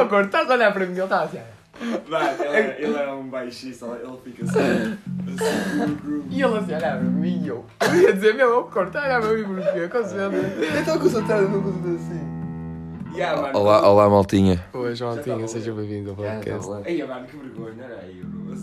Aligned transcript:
ó, 0.00 0.08
oh, 0.16 0.20
estás 0.20 0.50
a 0.50 0.54
olhar 0.54 0.72
para 0.72 0.86
mim, 0.86 0.92
ele 0.92 1.02
está 1.02 1.22
assim. 1.22 1.38
Vai, 2.08 2.34
ele, 2.34 2.44
é, 2.44 2.76
ele 2.82 2.96
é 2.96 3.12
um 3.12 3.28
baixista, 3.28 3.86
ele 3.86 4.16
fica 4.22 4.44
assim. 4.44 4.58
assim 4.58 6.22
e 6.28 6.42
ele 6.42 6.58
assim, 6.58 6.74
olhar 6.74 6.98
para 6.98 7.00
mim 7.00 7.46
eu. 7.46 7.64
Eu 7.80 8.02
ia 8.02 8.12
dizer, 8.12 8.34
meu, 8.34 8.50
eu 8.50 8.64
corto, 8.64 8.98
olhar 8.98 9.20
para 9.20 9.32
mim 9.32 9.44
porque 9.44 9.88
com 9.88 10.04
certeza. 10.04 10.64
Eu 10.64 10.80
estou 10.80 10.98
concentrado 10.98 11.48
numa 11.48 11.62
coisa 11.62 11.96
assim. 11.96 12.40
Yeah, 13.14 13.42
mano, 13.42 13.58
Olá, 13.58 13.88
olá, 13.88 14.08
maltinha. 14.08 14.64
Oi, 14.72 14.94
Joãotinho, 14.94 15.48
seja 15.48 15.72
bem-vindo 15.72 16.10
ao 16.10 16.16
podcast. 16.16 16.70
Ei, 16.84 17.04
mano, 17.04 17.26
que 17.26 17.36
vergonha, 17.36 17.84
era 17.84 18.00
aí, 18.02 18.22
bro. 18.22 18.54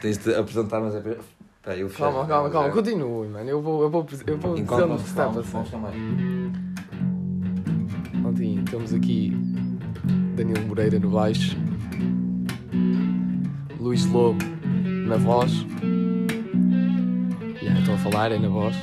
Tens, 0.00 0.18
de 0.18 0.34
apresentar, 0.34 0.80
mas 0.80 0.94
é 0.94 1.00
para. 1.00 1.16
Pá, 1.62 1.76
eu. 1.76 1.88
Calma, 1.88 2.26
calma, 2.26 2.50
calma, 2.50 2.70
continue, 2.70 3.28
mano. 3.28 3.48
Eu 3.48 3.62
vou, 3.62 3.82
eu 3.82 3.90
vou, 3.90 4.00
eu 4.00 4.00
vou 4.00 4.02
dizer 4.02 4.24
Enquanto 4.58 4.92
o 4.92 4.96
que 4.96 5.02
está 5.04 5.26
a 5.26 5.32
passar. 5.32 5.62
Joãotinho, 8.22 8.64
temos 8.64 8.92
aqui 8.92 9.32
Danilo 10.34 10.66
Moreira 10.66 10.98
no 10.98 11.10
baixo, 11.10 11.56
Luís 13.78 14.04
Lobo 14.06 14.42
na 15.06 15.16
voz. 15.16 15.52
Já 17.62 17.78
estou 17.78 17.94
a 17.94 17.98
falar, 17.98 18.32
é 18.32 18.38
na 18.38 18.48
voz. 18.48 18.74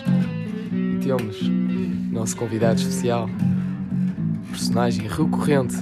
E 0.72 1.00
temos 1.04 1.42
nosso 2.12 2.36
convidado 2.36 2.80
especial, 2.80 3.30
personagem 4.52 5.08
recorrente 5.08 5.78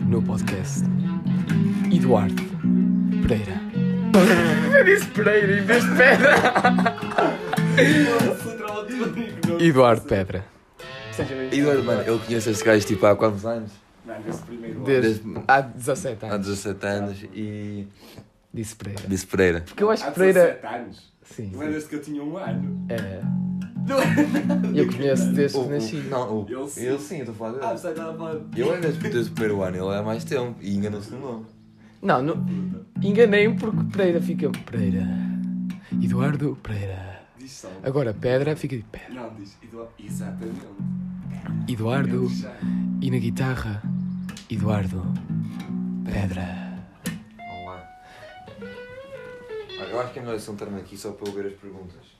no 0.00 0.22
podcast, 0.22 0.84
Eduardo 1.92 2.42
Pereira. 3.26 3.60
Eu 4.76 4.84
disse 4.84 5.06
Pereira 5.06 5.60
em 5.60 5.64
vez 5.64 5.84
de 5.84 5.90
Pedra. 5.96 6.34
Eduardo 9.60 10.02
Pedra. 10.02 10.44
Eduardo, 11.52 11.82
mano, 11.84 12.02
eu 12.02 12.18
conheço 12.20 12.50
este 12.50 12.64
gajo 12.64 12.86
tipo 12.86 13.04
há 13.04 13.16
quantos 13.16 13.44
anos? 13.44 13.87
Primeiro 14.46 14.76
ano. 14.76 14.84
Desde 14.84 15.20
Desde- 15.20 15.42
há 15.46 15.60
17 15.60 16.24
Há 16.24 16.28
anos. 16.34 16.46
17 16.46 16.86
anos 16.86 17.22
e. 17.34 17.86
Disse 18.52 18.74
Pereira. 18.76 19.02
Disse 19.08 19.26
Pereira. 19.26 19.60
Porque 19.60 19.82
eu 19.82 19.90
acho 19.90 20.04
Há 20.04 20.08
que 20.10 20.14
Pereira. 20.18 20.40
17 20.62 20.66
anos. 20.74 21.12
Sim. 21.22 21.50
Não 21.52 21.62
é 21.62 21.68
desde 21.68 21.88
que 21.88 21.94
eu 21.96 22.00
tinha 22.02 22.22
um 22.24 22.36
ano. 22.38 22.86
É. 22.88 23.20
Não 23.86 24.00
é? 24.00 24.80
Eu 24.80 24.86
conheço 24.90 25.32
desde 25.32 25.58
que 25.60 25.68
nasci. 25.68 25.96
Não, 26.08 26.40
o, 26.42 26.46
Ele 26.48 26.68
sim. 26.68 26.82
eu 26.84 26.98
sim, 26.98 27.14
eu 27.16 27.20
estou 27.30 27.34
a 27.34 27.38
falar 27.38 27.50
Ah, 27.58 27.66
dele. 27.68 27.78
você 27.78 27.88
estava 27.88 28.10
a 28.10 28.16
falar. 28.16 28.40
Eu 28.56 28.72
era 28.72 28.80
desde, 28.80 29.08
desde 29.10 29.30
o 29.30 29.34
primeiro 29.34 29.62
ano, 29.62 29.76
ele 29.76 29.94
é 29.94 29.98
há 29.98 30.02
mais 30.02 30.24
tempo 30.24 30.56
e 30.60 30.74
enganou-se 30.76 31.10
no 31.12 31.20
nome. 31.20 31.46
Não, 32.00 32.22
não 32.22 32.46
enganei-me 33.02 33.56
porque 33.58 33.84
Pereira 33.96 34.20
fica 34.22 34.50
Pereira. 34.70 35.06
Eduardo 36.02 36.56
Pereira. 36.62 37.20
Diz 37.38 37.52
só. 37.52 37.70
Agora 37.82 38.12
Pedra 38.14 38.56
fica 38.56 38.76
de 38.76 38.82
Pedra. 38.84 39.14
Não, 39.22 39.34
diz. 39.34 39.56
Edu- 39.62 39.86
Exatamente. 39.98 40.60
Eduardo 41.68 42.24
Eu 42.24 42.30
e 43.00 43.10
na 43.10 43.18
guitarra 43.18 43.82
Eduardo 44.50 45.02
Pedra. 46.04 46.78
Olá. 47.50 47.88
Eu 49.90 50.00
acho 50.00 50.12
que 50.12 50.18
é 50.18 50.22
melhor 50.22 50.38
sentar-me 50.40 50.80
aqui 50.80 50.96
só 50.96 51.12
para 51.12 51.28
eu 51.28 51.32
ver 51.34 51.46
as 51.46 51.52
perguntas. 51.54 52.18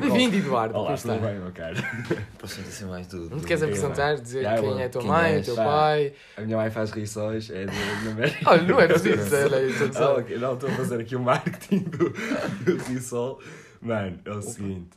Bem-vindo 0.00 0.36
Eduardo, 0.36 0.72
como 0.72 0.86
Olá, 0.86 0.94
está? 0.94 1.14
tudo 1.14 1.26
bem, 1.26 1.34
meu 1.40 1.50
caro? 1.50 1.76
Para 2.38 2.46
sentir 2.48 2.84
mais 2.84 3.06
tudo. 3.08 3.28
Não 3.28 3.40
te 3.40 3.46
queres 3.46 3.62
apresentar, 3.64 4.14
dizer 4.14 4.42
Já, 4.44 4.56
quem 4.58 4.80
é 4.80 4.84
a 4.84 4.88
tua 4.88 5.02
mãe, 5.02 5.40
o 5.40 5.42
teu 5.44 5.56
Pá. 5.56 5.64
pai? 5.64 6.12
A 6.36 6.40
minha 6.42 6.56
mãe 6.56 6.70
faz 6.70 6.90
rições, 6.92 7.50
é 7.50 7.66
de 7.66 8.08
América. 8.08 8.38
Olha, 8.50 8.62
não 8.62 8.80
é 8.80 8.86
preciso 8.88 9.16
dizer 9.16 9.52
a 9.52 9.56
Ah, 9.56 9.68
introdução. 9.68 10.16
ok. 10.16 10.38
Não, 10.38 10.54
estou 10.54 10.70
a 10.70 10.72
fazer 10.74 11.00
aqui 11.00 11.16
o 11.16 11.20
marketing 11.20 11.78
do, 11.80 12.10
do 12.10 12.76
Rissol. 12.84 13.40
Mano, 13.80 14.20
é 14.24 14.30
o 14.30 14.40
seguinte. 14.40 14.90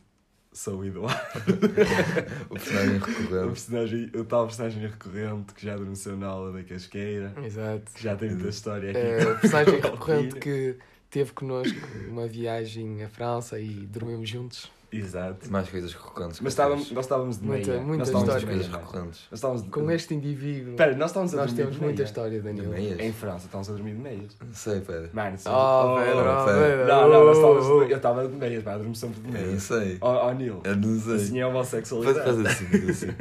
Sou 0.56 0.78
o 0.78 0.84
Eduardo. 0.86 1.20
O 2.48 2.54
personagem 2.54 2.96
O, 2.96 3.04
recorrente. 3.04 3.46
personagem, 3.52 4.10
o 4.14 4.24
tal 4.24 4.46
personagem 4.46 4.80
recorrente 4.80 5.52
que 5.52 5.66
já 5.66 5.74
adormeceu 5.74 6.16
na 6.16 6.28
aula 6.28 6.50
da 6.50 6.62
casqueira. 6.64 7.34
Exato. 7.44 7.92
Que 7.94 8.02
já 8.02 8.16
tem 8.16 8.30
muita 8.30 8.48
história 8.48 8.90
aqui. 8.90 8.98
É 8.98 9.32
o 9.32 9.38
personagem 9.38 9.74
recorrente 9.80 10.36
que 10.36 10.76
teve 11.10 11.32
connosco 11.32 11.78
uma 12.08 12.26
viagem 12.26 13.04
à 13.04 13.08
França 13.08 13.60
e 13.60 13.68
dormimos 13.68 14.30
juntos. 14.30 14.72
Exato. 14.92 15.50
Mais 15.50 15.68
coisas 15.68 15.92
recorrentes. 15.92 16.40
Mas 16.40 16.52
estávamos, 16.52 16.90
nós 16.92 17.04
estávamos 17.04 17.38
de 17.38 17.44
Muita- 17.46 17.70
meia. 17.72 17.80
muita 17.82 17.98
nós 17.98 18.08
estávamos 18.08 18.32
de 18.32 18.38
história. 18.38 18.46
coisas 18.56 18.72
mano. 18.72 18.86
recorrentes. 18.86 19.20
Nós 19.30 19.38
estávamos 19.38 19.62
de... 19.64 19.68
Com 19.70 19.90
este 19.90 20.14
indivíduo, 20.14 20.70
Espera, 20.70 20.96
nós 20.96 21.10
estávamos 21.10 21.34
a 21.34 21.36
nós 21.36 21.46
dormir 21.46 21.56
temos 21.62 21.76
de 21.76 21.82
muita 21.84 22.02
história, 22.02 22.42
Danilo. 22.42 22.66
De 22.74 22.80
meias? 22.80 23.00
Em 23.00 23.12
França, 23.12 23.44
estávamos 23.46 23.68
a 23.68 23.72
dormir 23.72 23.92
de 23.94 24.00
meias. 24.00 24.36
Não 24.46 24.54
sei, 24.54 24.80
Pedro. 24.80 25.10
Mano, 25.12 25.38
se- 25.38 25.48
Oh, 25.48 25.96
Pedro, 25.98 26.18
oh, 26.20 26.44
Pedro. 26.44 26.60
Pedro. 26.62 26.86
Não, 26.86 27.08
não, 27.08 27.24
nós 27.24 27.26
Oh, 27.26 27.32
estávamos 27.40 27.66
oh. 27.66 27.84
de... 27.84 27.90
Eu 27.92 27.96
estava 27.96 28.28
de 28.28 28.34
meias, 28.36 28.62
pá, 28.62 28.72
eu 28.72 28.78
dormi 28.78 28.96
sempre 28.96 29.20
de 29.20 29.26
Eu 29.28 29.32
não 29.34 29.40
meias. 29.48 29.62
sei. 29.62 29.98
Ó, 30.00 30.28
oh, 30.28 30.32
Nil, 30.34 30.60
Eu 30.64 30.76
não 30.76 31.00
sei. 31.00 31.14
assim 31.16 31.38
é 31.38 31.42
a 31.42 31.46
Faz, 31.46 31.54
homossexualidade. 31.56 32.18
faz 32.24 32.46
assim, 32.46 32.66
faz 32.66 32.88
assim. 32.90 33.14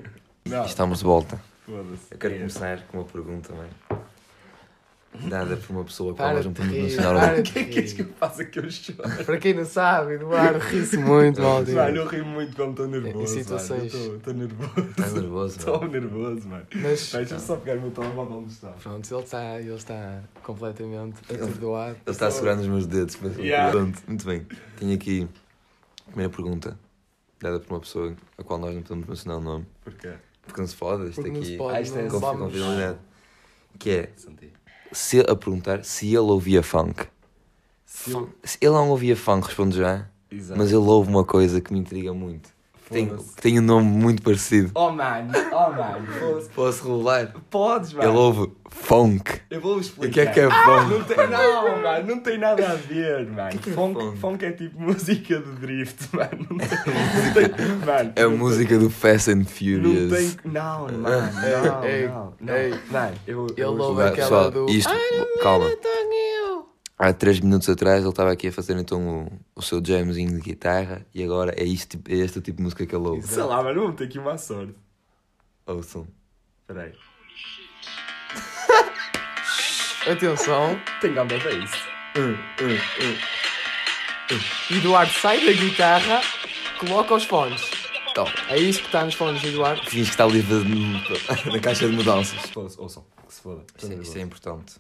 Não, 0.46 0.66
Estamos 0.66 1.00
de 1.00 1.04
volta. 1.06 1.42
foda-se. 1.66 2.12
Eu 2.12 2.18
quero 2.20 2.36
começar 2.36 2.82
com 2.88 3.00
uma 3.00 3.06
pergunta, 3.06 3.52
mãe. 3.54 3.68
Dada 5.30 5.58
por 5.58 5.72
uma 5.74 5.84
pessoa 5.84 6.14
que 6.14 6.22
podemos 6.22 6.60
rir, 6.60 6.82
mencionar 6.84 7.16
para 7.30 7.38
o 7.38 7.40
O 7.40 7.44
que 7.44 7.60
é 7.60 7.64
que 7.64 7.80
és 7.80 7.94
que 7.94 8.02
eu 8.02 8.08
faço 8.20 8.46
que 8.46 8.60
eu 8.60 8.70
choro? 8.72 9.26
Para 9.26 9.38
quem 9.38 9.54
não 9.54 9.66
sabe, 9.66 10.14
Eduardo 10.14 10.60
ri-se 10.60 10.98
muito, 10.98 11.42
Mano, 11.42 11.54
maldito. 11.54 11.78
eu 11.80 12.08
rio 12.08 12.26
muito 12.26 12.56
quando 12.56 12.72
estou 12.72 12.88
nervoso. 12.88 13.24
Em 13.24 13.28
situações- 13.44 13.94
mano. 13.94 14.16
Estou 14.18 14.34
nervoso. 14.34 14.90
Estás 14.90 15.14
nervoso, 15.14 15.58
Estou 15.60 15.80
mano? 15.82 15.92
nervoso, 15.92 16.48
mano. 16.48 16.68
Mas, 16.76 17.12
Deixa-me 17.12 17.42
só 17.42 17.56
pegar 17.58 17.78
o 17.78 17.82
meu 17.82 17.92
telemóvel 17.92 18.38
onde 18.38 18.52
está. 18.52 18.70
pronto, 18.72 19.14
ele 19.16 19.24
está, 19.24 19.60
ele 19.60 19.74
está 19.76 20.22
completamente 20.44 21.16
atordoado. 21.34 21.92
Ele 22.06 22.12
está 22.12 22.28
a 22.28 22.32
segurar 22.32 22.56
nos 22.56 22.68
meus 22.68 22.86
dedos. 22.88 23.18
Mas... 23.22 23.38
Yeah. 23.38 23.72
Pronto, 23.72 24.00
muito 24.08 24.26
bem. 24.26 24.46
Tenho 24.78 24.94
aqui 24.96 25.28
a 26.02 26.10
primeira 26.12 26.32
pergunta. 26.32 26.78
Dada 27.42 27.60
por 27.60 27.74
uma 27.74 27.80
pessoa 27.82 28.14
a 28.38 28.44
qual 28.44 28.58
nós 28.60 28.74
não 28.74 28.82
podemos 28.82 29.08
mencionar 29.08 29.38
o 29.40 29.42
nome. 29.42 29.66
Porquê? 29.84 30.14
Porque 30.46 30.62
não 30.62 30.68
se 30.68 30.76
pode. 30.76 31.04
Isto 31.10 31.16
Porque 31.16 31.30
não 31.32 31.38
aqui 31.40 31.46
se 31.48 31.58
pode, 31.58 31.78
Ah, 31.78 31.82
isto 31.82 31.98
é 32.00 32.08
confidencialidade. 32.08 32.98
Que 33.78 33.90
é 33.90 34.10
Senti. 34.16 34.54
Se, 34.96 35.20
a 35.20 35.36
perguntar 35.36 35.84
se 35.84 36.08
ele 36.08 36.18
ouvia 36.20 36.64
funk. 36.64 37.06
Se 37.86 38.12
eu... 38.12 38.30
Se 38.44 38.58
ele 38.62 38.72
não 38.72 38.90
ouvia 38.90 39.16
funk, 39.16 39.48
responde 39.48 39.78
já. 39.78 40.08
Exato. 40.32 40.58
Mas 40.58 40.70
ele 40.70 40.78
ouve 40.78 41.10
uma 41.10 41.24
coisa 41.24 41.62
que 41.62 41.72
me 41.72 41.80
intriga 41.80 42.14
muito. 42.14 42.50
Tem, 42.90 43.08
que 43.08 43.42
tem 43.42 43.60
um 43.60 43.64
nome 43.64 43.88
muito 43.88 44.22
parecido. 44.22 44.72
Oh, 44.76 44.92
mano. 44.92 45.32
Oh, 45.52 45.72
mano. 45.72 46.06
Foda-se. 46.20 46.50
Posso 46.50 46.84
revelar? 46.88 47.34
Podes, 47.50 47.94
mano. 47.94 48.10
Ele 48.10 48.18
ouve 48.18 48.52
funk. 48.70 49.42
Eu 49.50 49.60
vou 49.60 49.80
explicar. 49.80 50.10
o 50.10 50.14
que 50.14 50.20
é 50.20 50.26
que 50.28 50.40
é 50.42 50.48
Não 50.48 50.54
funk? 51.00 51.04
tem, 51.16 51.28
não, 51.28 51.82
mano, 51.82 52.08
não 52.08 52.20
tem 52.20 52.38
nada 52.38 52.72
a 52.72 52.76
ver, 52.76 53.26
mano. 53.28 53.58
que 53.58 53.70
é 53.70 53.74
funk, 53.74 54.00
funk? 54.00 54.18
funk 54.20 54.46
é 54.46 54.52
tipo 54.52 54.80
música 54.82 55.40
de 55.40 55.52
drift, 55.54 56.10
mano. 56.16 56.48
Não 56.50 56.58
tem, 56.58 56.68
não 56.68 57.34
tem, 57.34 57.68
mano, 57.86 58.14
É 58.16 58.22
a 58.22 58.30
não 58.30 58.38
música 58.38 58.78
do 58.78 58.90
Fast 58.92 59.32
and 59.32 59.46
Furious. 59.46 60.12
não 60.12 60.18
tem. 60.18 60.36
Não, 60.52 60.82
mano, 60.84 60.98
não, 61.00 61.12
não, 61.12 62.34
não. 62.40 62.56
ei. 62.56 62.74
Mano, 62.92 63.16
eu. 63.26 63.48
Ele 63.48 63.62
eu 63.62 63.78
ouve 63.78 63.96
Vai, 64.02 64.10
aquela 64.10 64.50
pessoal, 64.50 64.52
do. 64.52 64.70
isto, 64.72 64.94
calma. 65.42 65.66
Há 66.98 67.12
3 67.12 67.42
minutos 67.42 67.68
atrás 67.70 68.00
ele 68.02 68.10
estava 68.10 68.32
aqui 68.32 68.48
a 68.48 68.52
fazer 68.54 68.78
então 68.78 69.26
o, 69.26 69.60
o 69.60 69.62
seu 69.62 69.82
jamzinho 69.86 70.34
de 70.34 70.40
guitarra 70.42 71.06
e 71.14 71.22
agora 71.24 71.54
é, 71.58 71.64
isto, 71.66 72.00
é 72.08 72.16
este 72.16 72.40
o 72.40 72.42
tipo 72.42 72.58
de 72.58 72.64
música 72.64 72.86
que 72.86 72.96
ele 72.96 73.06
ouve. 73.08 73.28
Sei 73.28 73.44
lá, 73.44 73.62
mano, 73.62 73.82
vamos 73.82 73.96
ter 73.98 74.06
aqui 74.06 74.18
uma 74.18 74.38
sorte. 74.38 74.74
Ouçam. 75.66 76.08
Espera 76.62 76.84
aí. 76.84 76.94
Atenção, 80.12 80.80
Tem 81.02 81.14
ganda 81.14 81.36
bass. 81.40 81.72
Eduardo 84.72 85.12
sai 85.12 85.46
da 85.46 85.52
guitarra, 85.52 86.22
coloca 86.80 87.14
os 87.16 87.26
fones. 87.26 87.62
Então, 88.10 88.26
É 88.48 88.58
isto 88.58 88.82
que 88.84 88.88
está 88.88 89.04
nos 89.04 89.14
fones, 89.16 89.44
Eduardo. 89.44 89.82
finge 89.90 90.06
que 90.06 90.12
está 90.12 90.26
livre 90.26 90.64
de- 90.64 91.52
na 91.52 91.60
caixa 91.60 91.90
de 91.90 91.94
mudanças. 91.96 92.40
Ouçam, 92.56 93.04
que 93.28 93.34
se 93.34 93.42
foda. 93.42 93.66
Isto, 93.78 93.92
é- 93.92 93.96
isto 93.96 94.18
é 94.18 94.22
importante. 94.22 94.76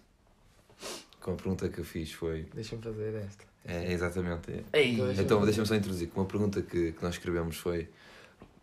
Com 1.25 1.31
a 1.31 1.35
pergunta 1.35 1.67
que 1.69 1.79
eu 1.79 1.83
fiz 1.83 2.11
foi. 2.11 2.45
Deixa-me 2.53 2.83
fazer 2.83 3.15
esta. 3.15 3.43
É, 3.65 3.91
exatamente. 3.91 4.63
é. 4.71 4.79
Ei, 4.79 4.99
Então, 5.19 5.43
deixa-me 5.43 5.65
só 5.65 5.73
introduzir. 5.73 6.11
Uma 6.15 6.25
pergunta 6.25 6.61
que, 6.61 6.91
que 6.91 7.01
nós 7.03 7.15
escrevemos 7.15 7.57
foi: 7.57 7.89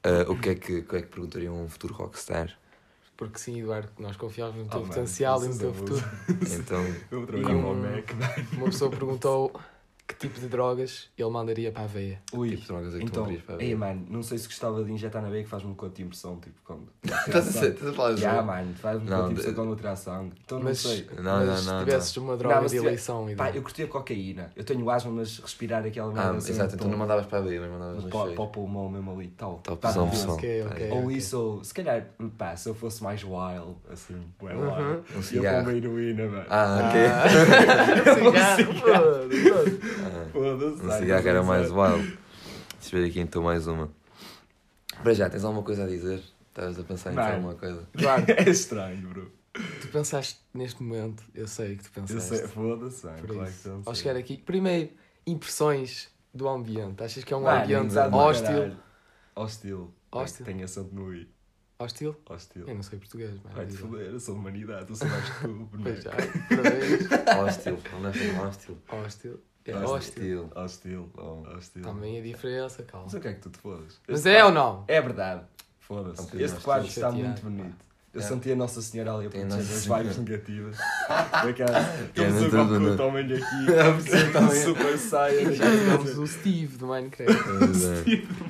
ah, 0.05 0.31
o, 0.31 0.38
que 0.38 0.50
é 0.50 0.55
que, 0.55 0.76
o 0.79 0.85
que 0.85 0.94
é 0.94 1.03
que 1.03 1.09
perguntariam 1.09 1.59
a 1.59 1.62
um 1.62 1.69
futuro 1.69 1.93
rockstar? 1.93 2.56
Porque 3.17 3.37
sim, 3.41 3.59
Eduardo, 3.59 3.91
nós 3.99 4.17
confiávamos 4.17 4.62
no 4.62 4.70
teu 4.70 4.81
Oh, 4.81 4.87
potencial 4.87 5.44
e 5.44 5.49
no 5.49 5.59
teu 5.59 5.70
é 5.70 5.75
futuro. 5.75 6.05
Então, 6.56 6.85
Eu 7.11 7.19
vou 7.19 7.26
trabalhar 7.26 7.50
E 7.50 7.55
um-. 7.56 8.59
Uma 8.59 8.67
pessoa 8.67 8.91
perguntou 8.93 9.61
que 10.06 10.14
tipo 10.16 10.38
de 10.40 10.46
drogas 10.49 11.08
ele 11.16 11.31
mandaria 11.31 11.70
para 11.72 11.84
a 11.84 11.87
veia. 11.87 12.20
Ui, 12.32 12.50
tipo 12.50 12.60
de 12.62 12.66
drogas 12.69 12.94
é 12.94 12.99
que 12.99 13.04
tu 13.04 13.08
então, 13.08 13.22
mandarias 13.22 13.44
para 13.44 13.54
a 13.54 13.58
ei, 13.58 13.64
veia? 13.66 13.76
mano, 13.76 14.06
não 14.10 14.22
sei 14.22 14.37
se 14.38 14.46
gostava 14.46 14.84
de 14.84 14.93
injetar 14.93 15.22
na 15.22 15.31
veia 15.31 15.44
que 15.44 15.49
faz-me 15.49 15.70
um 15.70 15.75
conto 15.75 15.94
de 15.96 16.02
impressão, 16.02 16.38
tipo, 16.40 16.56
quando... 16.64 16.88
estás 17.26 17.49
a 17.49 17.52
ser- 17.52 17.72
estás 17.72 17.90
a 17.90 17.93
falar 17.94 18.14
de 18.14 18.20
Já, 18.20 18.43
mano, 18.43 18.75
faz-me 18.75 19.06
um 19.06 19.10
Não, 19.10 19.16
conto 19.19 19.26
de 19.28 19.32
impressão 19.32 19.54
quando 19.54 19.70
eu 19.70 19.76
tirar 19.76 19.96
sangue. 19.96 20.32
Então 20.44 20.58
não 20.58 20.64
Mas, 20.64 20.78
sei. 20.81 21.06
Não, 21.16 21.22
mas 21.25 21.46
não, 21.49 21.56
se 21.56 21.66
não, 21.66 21.78
tivesses 21.78 22.16
uma 22.16 22.37
droga 22.37 22.60
Não, 22.60 22.66
de 22.66 22.76
eleição, 22.76 23.25
Pá, 23.25 23.31
Eduardo. 23.32 23.56
eu 23.58 23.62
curtia 23.62 23.87
cocaína. 23.87 24.50
Eu 24.56 24.64
tenho 24.64 24.90
asma, 24.90 25.10
mas 25.12 25.38
respirar 25.38 25.84
aquela 25.87 26.12
Ah, 26.20 26.31
assim, 26.37 26.50
exato, 26.50 26.75
então 26.75 26.88
não 26.88 26.99
mandavas 26.99 27.26
para 27.26 27.38
a 27.38 27.43
veia, 27.43 27.60
mas 27.60 27.70
mandavas 27.70 28.04
para, 28.04 28.32
para 28.32 28.43
o 28.44 28.49
pulmão 28.49 28.88
mesmo 28.90 29.12
ali, 29.12 29.28
tal. 29.28 29.60
Tal 29.62 29.76
Tá 29.76 29.88
prisão, 29.88 30.04
bem. 30.04 30.12
pessoal. 30.19 30.37
Ok, 30.37 30.62
ok. 30.66 30.88
Ou 30.90 31.10
isso, 31.10 31.38
ou 31.40 31.64
se 31.64 31.72
calhar, 31.72 32.06
pá, 32.37 32.54
se 32.56 32.69
eu 32.69 32.75
fosse 32.75 33.02
mais 33.02 33.22
wild, 33.22 33.76
assim, 33.90 34.20
bué 34.38 34.54
Uhum. 34.54 34.66
wild, 34.66 35.02
Um 35.12 35.16
ia 35.16 35.22
cigarro. 35.22 35.56
com 35.64 35.70
uma 35.70 35.76
heroína, 35.78 36.26
mano. 36.26 36.46
Ah, 36.50 36.88
ok. 36.88 37.00
Ah, 37.06 38.14
cigarro, 38.14 38.72
foda-se. 40.02 40.28
Ah, 40.28 40.31
Foda-se. 40.32 40.90
ai, 40.90 40.99
cigarro 41.00 41.28
era 41.28 41.38
não 41.40 41.46
mais 41.46 41.69
sei. 41.69 41.76
wild. 41.76 42.19
Deixa 42.81 42.96
eu 42.96 43.02
ver 43.02 43.08
aqui 43.08 43.20
então 43.20 43.43
mais 43.43 43.66
uma. 43.66 43.90
Para 45.02 45.14
já, 45.14 45.28
tens 45.31 45.44
alguma 45.44 45.62
coisa 45.62 45.84
a 45.84 45.87
dizer 45.87 46.22
Estavas 46.49 46.78
a 46.78 46.82
pensar 46.84 47.12
em 47.12 47.16
dizer 47.16 47.32
alguma 47.32 47.54
coisa. 47.54 47.88
Eduardo, 47.94 48.31
É 48.37 48.49
estranho, 48.50 49.08
bro. 49.08 49.32
tu 49.81 49.88
pensaste 49.88 50.38
neste 50.52 50.82
momento, 50.82 51.22
eu 51.34 51.46
sei 51.49 51.76
que 51.76 51.84
tu 51.84 51.90
Eu 51.96 52.02
pensaste. 52.02 52.37
sei, 52.37 52.46
foda-se, 52.49 53.00
Claro 53.02 53.22
que 53.26 53.69
não 53.69 53.76
Ao 53.87 53.94
sei. 53.94 53.94
chegar 53.94 54.16
aqui, 54.16 54.37
primeiro, 54.37 54.90
impressões 55.26 56.08
do 56.34 56.46
ambiente. 56.49 57.02
Achas 57.02 57.25
que 57.25 57.32
é 57.32 57.37
um 57.37 57.43
Mano, 57.43 57.62
ambiente 57.62 57.96
hostil? 57.99 58.76
Hostil. 59.34 59.94
Hostil. 60.10 60.44
Tem 60.46 60.62
acento 60.62 60.94
no 60.94 61.14
I. 61.14 61.26
Hostil? 61.78 62.14
Hostil. 62.28 62.69
Eu 62.69 62.75
não 62.75 62.82
sei 62.82 62.99
português, 62.99 63.34
mas. 63.43 63.54
Vai-te 63.54 63.76
foder, 63.76 64.06
eu 64.12 64.20
sou 64.20 64.34
humanidade, 64.37 64.90
eu 64.90 64.94
sou 64.96 65.08
mais 65.08 65.28
que 65.31 65.40
tu, 65.40 65.49
boneco. 65.66 65.82
Pois 65.82 66.02
já, 66.04 66.10
outra 66.10 66.70
vez. 66.70 67.08
Hostil, 67.49 67.78
não 67.93 68.06
é 68.06 68.10
assim, 68.10 68.38
hostil. 68.38 68.78
Hostil. 68.90 69.40
É 69.64 69.76
Hostil. 69.76 69.91
hostil. 69.94 70.50
Hostil. 70.56 71.11
Hostil. 71.56 71.82
Também 71.82 72.19
a 72.19 72.23
diferença, 72.23 72.82
calma. 72.82 73.06
Mas 73.06 73.14
o 73.14 73.20
que 73.20 73.29
é 73.29 73.32
que 73.35 73.41
tu 73.41 73.50
te 73.50 73.59
fodas? 73.59 74.00
Mas 74.09 74.19
Este 74.19 74.29
é 74.31 74.41
quadro- 74.43 74.47
ou 74.49 74.53
não? 74.76 74.85
É 74.88 75.00
verdade. 75.00 75.41
É 75.41 75.62
Foda-se. 75.79 76.43
Este 76.43 76.61
quadro 76.61 76.88
está 76.88 77.00
Chateado, 77.11 77.25
muito 77.29 77.43
pá. 77.43 77.49
bonito. 77.49 77.93
Eu 78.14 78.20
É. 78.20 78.25
senti 78.25 78.53
a 78.53 78.56
Nossa 78.56 78.82
Senhora 78.82 79.14
ali 79.14 79.26
a 79.26 79.31
proteger 79.31 79.62
Senhora. 79.64 80.03
vibes 80.03 80.19
negativas. 80.19 80.76
Daquela. 81.09 81.81
Temos 82.14 82.35
não 82.35 82.47
o 82.47 82.50
tudo, 82.50 82.81
Goku 82.81 82.97
também 82.99 83.25
aqui. 83.32 84.32
também. 84.32 84.62
Super 84.62 84.99
Saiyan. 84.99 85.53
Já 85.53 85.70
tivemos 85.70 86.19
o 86.19 86.26
Steve 86.26 86.76
do 86.76 86.87
Minecraft. 86.88 87.43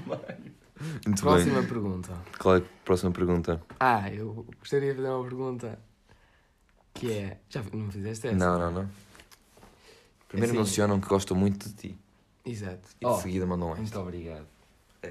Muito 1.07 1.23
Próxima 1.23 1.61
bem. 1.61 1.69
pergunta. 1.69 2.11
Qual 2.41 2.57
é 2.57 2.59
a 2.59 2.63
próxima 2.85 3.13
pergunta? 3.13 3.63
Ah, 3.79 4.11
eu 4.11 4.45
gostaria 4.59 4.91
de 4.91 4.97
fazer 4.97 5.09
uma 5.11 5.23
pergunta 5.25 5.79
que 6.95 7.13
é. 7.13 7.39
Já 7.49 7.63
não 7.73 7.81
me 7.87 7.93
fizeste 7.93 8.27
essa? 8.29 8.37
Não, 8.37 8.59
não, 8.59 8.71
não. 8.83 8.89
Primeiro 10.33 10.53
Assim. 10.55 10.59
mencionam 10.63 11.01
que 11.01 11.07
gostam 11.09 11.37
muito 11.37 11.69
de 11.69 11.75
ti. 11.75 11.99
Exato. 12.45 12.89
E 13.01 13.07
Oh, 13.07 13.15
de 13.15 13.23
seguida 13.23 13.47
mandam 13.47 13.69
esta. 13.71 13.81
Muito 13.83 14.01
obrigado. 14.01 14.47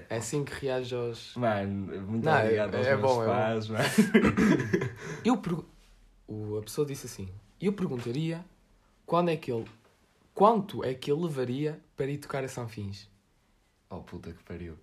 É 0.10 0.18
assim 0.18 0.44
que 0.44 0.54
reage 0.54 0.94
aos. 0.96 1.36
Mano, 1.36 2.02
muito 2.02 2.26
Não, 2.26 2.40
obrigado 2.42 2.74
é- 2.74 2.78
aos 2.78 2.88
é 2.88 2.96
meus 2.98 3.02
bom, 3.02 3.24
é 3.24 3.26
bom. 3.26 3.32
pais, 3.32 3.68
mano. 3.68 3.84
Eu 5.24 5.38
pergu- 5.38 5.66
o 6.28 6.58
A 6.58 6.62
pessoa 6.64 6.86
disse 6.88 7.06
assim: 7.06 7.30
Eu 7.62 7.74
perguntaria 7.74 8.44
quando 9.06 9.30
é 9.30 9.38
que 9.38 9.52
ele. 9.52 9.66
Quanto 10.34 10.84
é 10.84 10.94
que 10.94 11.12
ele 11.12 11.22
levaria 11.22 11.80
para 11.96 12.06
ir 12.08 12.18
tocar 12.18 12.44
a 12.44 12.48
São 12.48 12.68
Fins? 12.68 13.10
Oh 13.90 13.98
puta 14.00 14.32
que 14.32 14.42
pariu. 14.44 14.76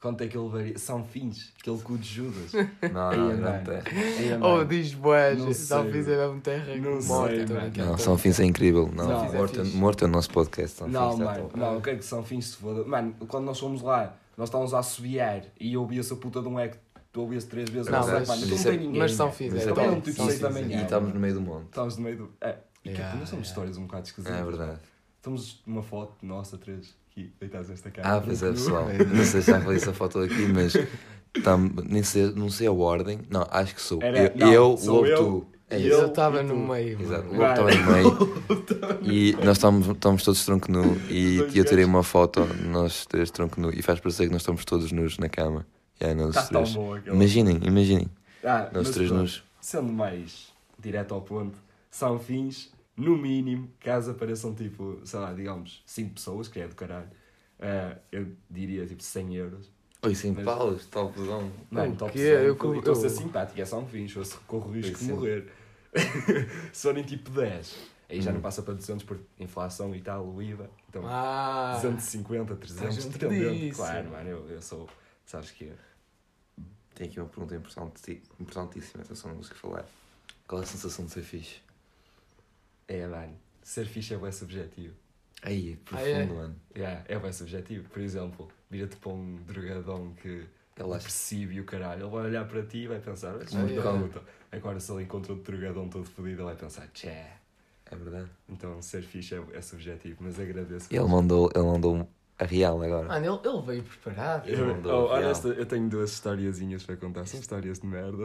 Quanto 0.00 0.22
é 0.24 0.28
que 0.28 0.36
ele 0.36 0.44
levaria? 0.44 0.78
São 0.78 1.04
fins. 1.04 1.52
Aquele 1.60 1.78
cu 1.78 1.98
de 1.98 2.08
Judas. 2.08 2.52
Não, 2.90 3.10
não, 3.12 3.18
mano. 3.18 3.36
grande 3.36 3.64
terra. 3.66 3.84
Aí, 4.18 4.42
Oh, 4.42 4.64
diz 4.64 4.94
boas, 4.94 5.38
Não 5.38 5.52
São 5.52 5.84
Fins 5.92 6.08
é 6.08 6.16
mesmo 6.16 6.40
terra 6.40 6.76
Não 6.76 7.00
sei. 7.02 7.44
Não, 7.76 7.98
São 7.98 8.16
Fins 8.18 8.40
é 8.40 8.44
incrível. 8.46 8.90
Não, 8.94 9.04
São 9.04 9.20
Fins 9.20 9.34
é 9.34 9.36
morto, 9.36 9.64
morto 9.76 10.04
é 10.04 10.08
o 10.08 10.10
nosso 10.10 10.30
podcast. 10.30 10.78
São 10.78 10.88
Não, 10.88 11.10
Fins 11.12 11.20
é 11.20 11.24
mano, 11.24 11.50
não, 11.54 11.74
eu 11.74 11.80
quero 11.82 11.98
que 11.98 12.04
São 12.04 12.24
Fins 12.24 12.46
se 12.46 12.56
foda. 12.56 12.82
Mano, 12.84 13.14
quando 13.28 13.44
nós 13.44 13.58
fomos 13.60 13.82
lá, 13.82 14.16
nós 14.38 14.48
estávamos 14.48 14.72
a 14.72 14.78
assobiar 14.78 15.42
e 15.60 15.74
eu 15.74 15.82
ouvi 15.82 15.98
essa 15.98 16.16
puta 16.16 16.40
de 16.40 16.48
um 16.48 16.58
eco, 16.58 16.78
tu 17.12 17.20
ouvias 17.20 17.44
três 17.44 17.68
vezes. 17.68 17.90
Não, 17.90 17.98
mas- 17.98 18.08
mano, 18.08 18.24
mas 18.26 18.40
não 18.48 18.56
é- 18.56 18.62
tem 18.62 18.78
ninguém. 18.78 18.98
mas 19.00 19.12
São? 19.12 19.30
Fins 19.30 19.54
é 19.54 19.58
é 19.58 19.66
Também 19.66 19.90
não 19.90 20.00
tipo 20.00 20.16
da 20.16 20.32
Fins 20.32 20.42
é. 20.42 20.76
E 20.78 20.82
estamos 20.82 21.12
no 21.12 21.20
meio 21.20 21.34
do 21.34 21.40
monte. 21.42 21.64
Estávamos 21.66 21.96
no 21.98 22.02
meio 22.04 22.16
do. 22.16 22.32
É, 22.40 22.56
e 22.86 22.88
que 22.88 22.96
yeah, 22.96 23.26
somos 23.26 23.48
histórias 23.48 23.76
um 23.76 23.82
bocado 23.82 24.06
esquisitas. 24.06 24.38
É 24.40 24.42
verdade. 24.42 24.78
Estamos 25.18 25.62
numa 25.66 25.82
foto 25.82 26.24
nossa, 26.24 26.56
três, 26.56 26.94
aqui, 27.10 27.32
deitados 27.40 27.68
nesta 27.68 27.90
cara. 27.90 28.16
Ah, 28.16 28.20
pois 28.20 28.42
é, 28.42 28.50
pessoal. 28.50 28.86
Não 29.14 29.24
sei 29.24 29.40
se 29.42 29.50
já 29.50 29.60
falei 29.60 29.76
essa 29.76 29.92
foto 29.92 30.18
aqui, 30.20 30.46
mas 30.52 30.74
tam, 31.42 31.70
nem 31.84 32.02
sei, 32.02 32.32
não 32.32 32.50
sei 32.50 32.66
a 32.66 32.72
ordem. 32.72 33.20
Não, 33.30 33.46
acho 33.50 33.74
que 33.74 33.80
sou. 33.82 34.02
Era- 34.02 34.18
eu, 34.18 34.32
não, 34.36 34.52
eu, 34.52 34.76
sou 34.76 35.06
eu, 35.06 35.16
tu. 35.16 35.46
É 35.70 35.78
isso. 35.78 35.88
Eu 35.90 36.06
estava 36.08 36.42
no 36.42 36.56
meio. 36.56 37.00
Exato, 37.00 37.28
o 37.28 37.36
logo 37.36 37.44
estava 37.50 37.70
no 37.72 37.92
meio. 37.92 38.44
E 39.02 39.32
nós 39.44 39.56
estamos, 39.56 39.86
estamos 39.86 40.24
todos 40.24 40.44
tronco 40.44 40.70
nu. 40.70 40.96
E 41.08 41.38
eu 41.54 41.64
tirei 41.64 41.84
uma 41.84 42.02
foto, 42.02 42.44
nós 42.66 43.06
três 43.06 43.30
tronco 43.30 43.60
nu. 43.60 43.70
E 43.72 43.80
faz 43.80 44.00
parecer 44.00 44.26
que 44.26 44.32
nós 44.32 44.42
estamos 44.42 44.64
todos 44.64 44.90
nus 44.90 45.18
na 45.18 45.28
cama. 45.28 45.64
É, 46.00 46.12
nós 46.14 46.30
Está 46.30 46.42
tão 46.48 46.62
três. 46.64 46.74
bom. 46.76 46.96
Imaginem, 47.06 47.60
imaginem. 47.62 48.08
Ah, 48.42 48.68
Nós 48.72 48.90
três 48.90 49.10
nus. 49.10 49.44
Sendo 49.60 49.92
mais 49.92 50.48
direto 50.78 51.14
ao 51.14 51.20
ponto, 51.20 51.56
são 51.90 52.18
fins, 52.18 52.72
no 53.00 53.16
mínimo, 53.16 53.70
caso 53.80 54.10
apareçam 54.12 54.54
tipo, 54.54 55.00
sei 55.04 55.18
lá, 55.20 55.32
digamos, 55.32 55.82
5 55.86 56.14
pessoas, 56.14 56.48
que 56.48 56.60
é 56.60 56.68
do 56.68 56.74
caralho, 56.74 57.08
ah, 57.58 57.96
eu 58.12 58.28
diria 58.50 58.86
tipo 58.86 59.02
100 59.02 59.34
euros. 59.36 59.70
Oi, 60.02 60.14
sem 60.14 60.32
Mas- 60.32 60.44
paus, 60.44 60.86
tal 60.86 61.12
pedão. 61.12 61.50
Mano, 61.70 61.92
O 61.92 61.96
top 61.96 62.12
quê? 62.12 62.18
100, 62.18 62.28
Eu 62.28 62.38
eu 62.44 62.56
co- 62.56 62.74
estou 62.74 62.92
a 62.92 62.96
ser 62.96 63.06
eu- 63.06 63.10
simpático, 63.10 63.60
é 63.60 63.64
só 63.64 63.78
um 63.78 63.86
fins, 63.86 64.12
se 64.12 64.36
corro 64.46 64.70
o 64.70 64.72
risco 64.72 64.98
de 64.98 65.12
morrer. 65.12 65.52
se 66.72 66.82
forem 66.82 67.02
tipo 67.04 67.30
10, 67.30 67.76
aí 68.08 68.20
já 68.20 68.30
Hum. 68.30 68.34
não 68.34 68.40
passa 68.40 68.62
para 68.62 68.74
200 68.74 69.04
por 69.04 69.18
inflação 69.38 69.94
e 69.94 70.00
tal, 70.00 70.26
o 70.26 70.40
IVA. 70.42 70.70
Então, 70.88 71.02
Ah, 71.06 71.72
250, 71.76 72.54
300, 72.56 72.94
junto 73.02 73.18
dependendo. 73.18 73.74
Claro, 73.76 74.10
mano, 74.10 74.28
eu, 74.28 74.48
eu 74.48 74.62
sou, 74.62 74.88
sabes 75.26 75.50
que 75.50 75.64
é. 75.64 75.74
Tem 76.94 77.06
aqui 77.08 77.18
uma 77.20 77.28
pergunta 77.28 77.54
importante, 77.56 78.22
importantíssima. 78.38 79.02
Atenção, 79.02 79.30
não 79.30 79.36
consigo 79.38 79.56
falar. 79.56 79.86
Qual 80.46 80.60
é 80.60 80.64
a 80.64 80.66
sensação 80.66 81.04
de 81.06 81.12
ser 81.12 81.22
fixe? 81.22 81.56
É, 82.90 83.06
mano, 83.06 83.36
ser 83.62 83.86
fixe 83.86 84.14
é 84.14 84.18
bem 84.18 84.32
subjetivo. 84.32 84.94
Aí, 85.42 85.78
Ah, 85.92 86.00
é? 86.02 86.14
profundo, 86.14 86.34
mano. 86.34 86.56
Yeah, 86.76 87.04
é 87.08 87.18
bem 87.18 87.32
subjetivo. 87.32 87.88
Por 87.88 88.00
exemplo, 88.02 88.48
vira-te 88.68 88.96
para 88.96 89.12
um 89.12 89.36
drogadão 89.46 90.12
que 90.14 90.28
Ele 90.28 90.94
é 90.94 90.98
percebe 90.98 91.54
e 91.54 91.60
o 91.60 91.64
caralho. 91.64 92.02
Ele 92.04 92.10
vai 92.10 92.24
olhar 92.26 92.46
para 92.48 92.62
ti 92.64 92.78
e 92.78 92.88
vai 92.88 92.98
pensar, 93.00 93.40
"Este 93.40 93.56
Ah, 93.56 93.60
muito 93.60 93.74
yeah. 93.74 93.98
puta." 94.02 94.22
Agora, 94.50 94.80
se 94.80 94.90
ele 94.92 95.04
encontra 95.04 95.32
outro 95.32 95.52
drogadão 95.56 95.88
todo 95.88 96.04
fodido, 96.04 96.38
ele 96.42 96.44
vai 96.44 96.56
pensar, 96.56 96.88
tchê. 96.88 97.08
É 97.08 97.96
verdade. 97.96 98.30
Então, 98.48 98.80
ser 98.82 99.02
fixe 99.02 99.34
é, 99.34 99.42
é 99.52 99.60
subjetivo, 99.62 100.18
mas 100.22 100.38
agradeço. 100.40 100.88
Ele 100.92 101.04
mandou, 101.04 101.50
ele 101.54 101.64
mandou 101.64 102.08
a 102.40 102.44
real 102.46 102.82
agora. 102.82 103.06
Mano, 103.06 103.26
ele, 103.44 103.48
ele 103.54 103.62
veio 103.66 103.82
preparado. 103.82 104.48
Eu, 104.48 104.70
oh, 104.70 104.82
real. 104.82 105.04
olha, 105.08 105.26
esta- 105.26 105.48
eu 105.48 105.66
tenho 105.66 105.88
duas 105.88 106.10
historiazinhas 106.12 106.82
para 106.82 106.96
contar. 106.96 107.26
São 107.26 107.38
histórias 107.38 107.78
de 107.80 107.86
merda. 107.86 108.24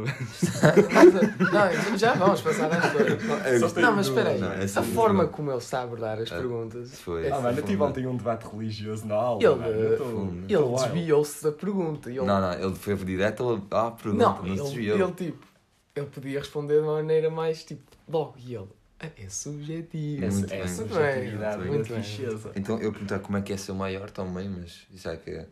não, 1.51 1.97
já 1.97 2.13
vamos 2.13 2.41
passar 2.41 2.71
às 2.71 2.91
coisas. 2.93 3.21
Só 3.59 3.69
tenho 3.69 3.85
Não, 3.87 3.95
mas 3.95 4.07
duas. 4.07 4.17
espera 4.17 4.29
aí. 4.29 4.39
Não, 4.39 4.51
é 4.53 4.59
a 4.61 4.63
é 4.63 4.67
forma 4.93 5.27
como 5.27 5.51
ele 5.51 5.57
está 5.57 5.79
a 5.79 5.83
abordar 5.83 6.19
as 6.19 6.31
Ah, 6.31 6.35
perguntas. 6.37 6.99
foi. 7.01 7.27
é 7.27 7.31
Ah, 7.31 7.39
mano, 7.39 7.59
eu 7.59 7.63
tive 7.63 7.81
ontem 7.83 8.07
um 8.07 8.15
debate 8.15 8.45
religioso 8.47 9.05
na 9.05 9.15
aula. 9.15 9.41
Ele- 9.43 10.53
Ele 10.53 10.75
desviou-se 10.75 11.43
da 11.43 11.51
pergunta. 11.51 12.09
Ele, 12.09 12.21
Não, 12.21 12.41
não, 12.41 12.53
ele 12.53 12.75
foi 12.75 12.95
direto 12.95 13.61
à 13.71 13.91
pergunta, 13.91 14.23
não, 14.23 14.35
não, 14.37 14.43
se 14.43 14.49
ele, 14.49 14.61
desviou. 14.61 14.99
ele 14.99 15.11
tipo, 15.13 15.45
ele 15.95 16.05
podia 16.07 16.39
responder 16.39 16.75
de 16.75 16.81
uma 16.81 16.93
maneira 16.95 17.29
mais 17.29 17.63
tipo, 17.63 17.83
logo, 18.07 18.35
e 18.37 18.55
ele, 18.55 18.67
"Ah, 18.69 18.74
é 18.99 19.29
subjetivo. 19.29 20.25
É, 20.25 20.29
Muito 20.29 20.53
é 20.53 20.57
bem. 20.59 20.67
subjetividade, 20.67 21.57
Muito 21.65 21.93
muito 21.93 22.37
bem. 22.43 22.53
Então 22.55 22.79
eu 22.81 22.91
perguntar 22.91 23.19
como 23.19 23.37
é 23.37 23.41
que 23.41 23.53
é 23.53 23.57
ser 23.57 23.71
o 23.71 23.75
maior 23.75 24.09
também, 24.09 24.49
mas 24.49 24.87
já 24.93 25.15
que 25.17 25.29
é. 25.31 25.47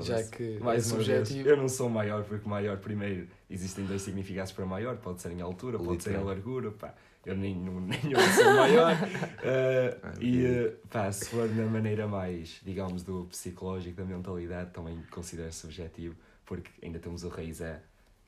Já 0.00 0.22
que 0.22 0.58
Mais 0.60 0.90
é 0.90 0.94
uma 0.94 1.02
vez, 1.02 1.18
subjetivo. 1.28 1.48
eu 1.48 1.56
não 1.56 1.68
sou 1.68 1.88
maior 1.88 2.24
porque 2.24 2.48
maior, 2.48 2.78
primeiro, 2.78 3.26
existem 3.50 3.84
dois 3.84 4.00
significados 4.00 4.50
para 4.52 4.64
maior, 4.64 4.96
pode 4.96 5.20
ser 5.20 5.32
em 5.32 5.40
altura, 5.42 5.78
pode 5.78 6.02
ser 6.02 6.10
em 6.10 6.12
Literal. 6.12 6.24
largura, 6.24 6.70
pá. 6.70 6.94
Eu 7.26 7.36
nem, 7.36 7.54
não, 7.54 7.78
nem 7.82 8.00
eu 8.10 8.20
sou 8.34 8.54
maior. 8.54 8.92
Ah, 9.44 10.12
e, 10.20 10.46
eh, 10.46 10.72
pá, 10.88 11.10
se 11.12 11.28
for 11.28 11.48
na 11.50 11.66
maneira 11.66 12.06
mais, 12.06 12.60
digamos, 12.64 13.02
do 13.02 13.24
psicológico, 13.24 13.96
da 13.96 14.04
mentalidade, 14.04 14.70
também 14.70 15.02
considero 15.10 15.52
subjetivo, 15.52 16.14
porque 16.46 16.70
ainda 16.82 16.98
temos 16.98 17.24
o 17.24 17.28
raiz 17.28 17.60
é, 17.60 17.80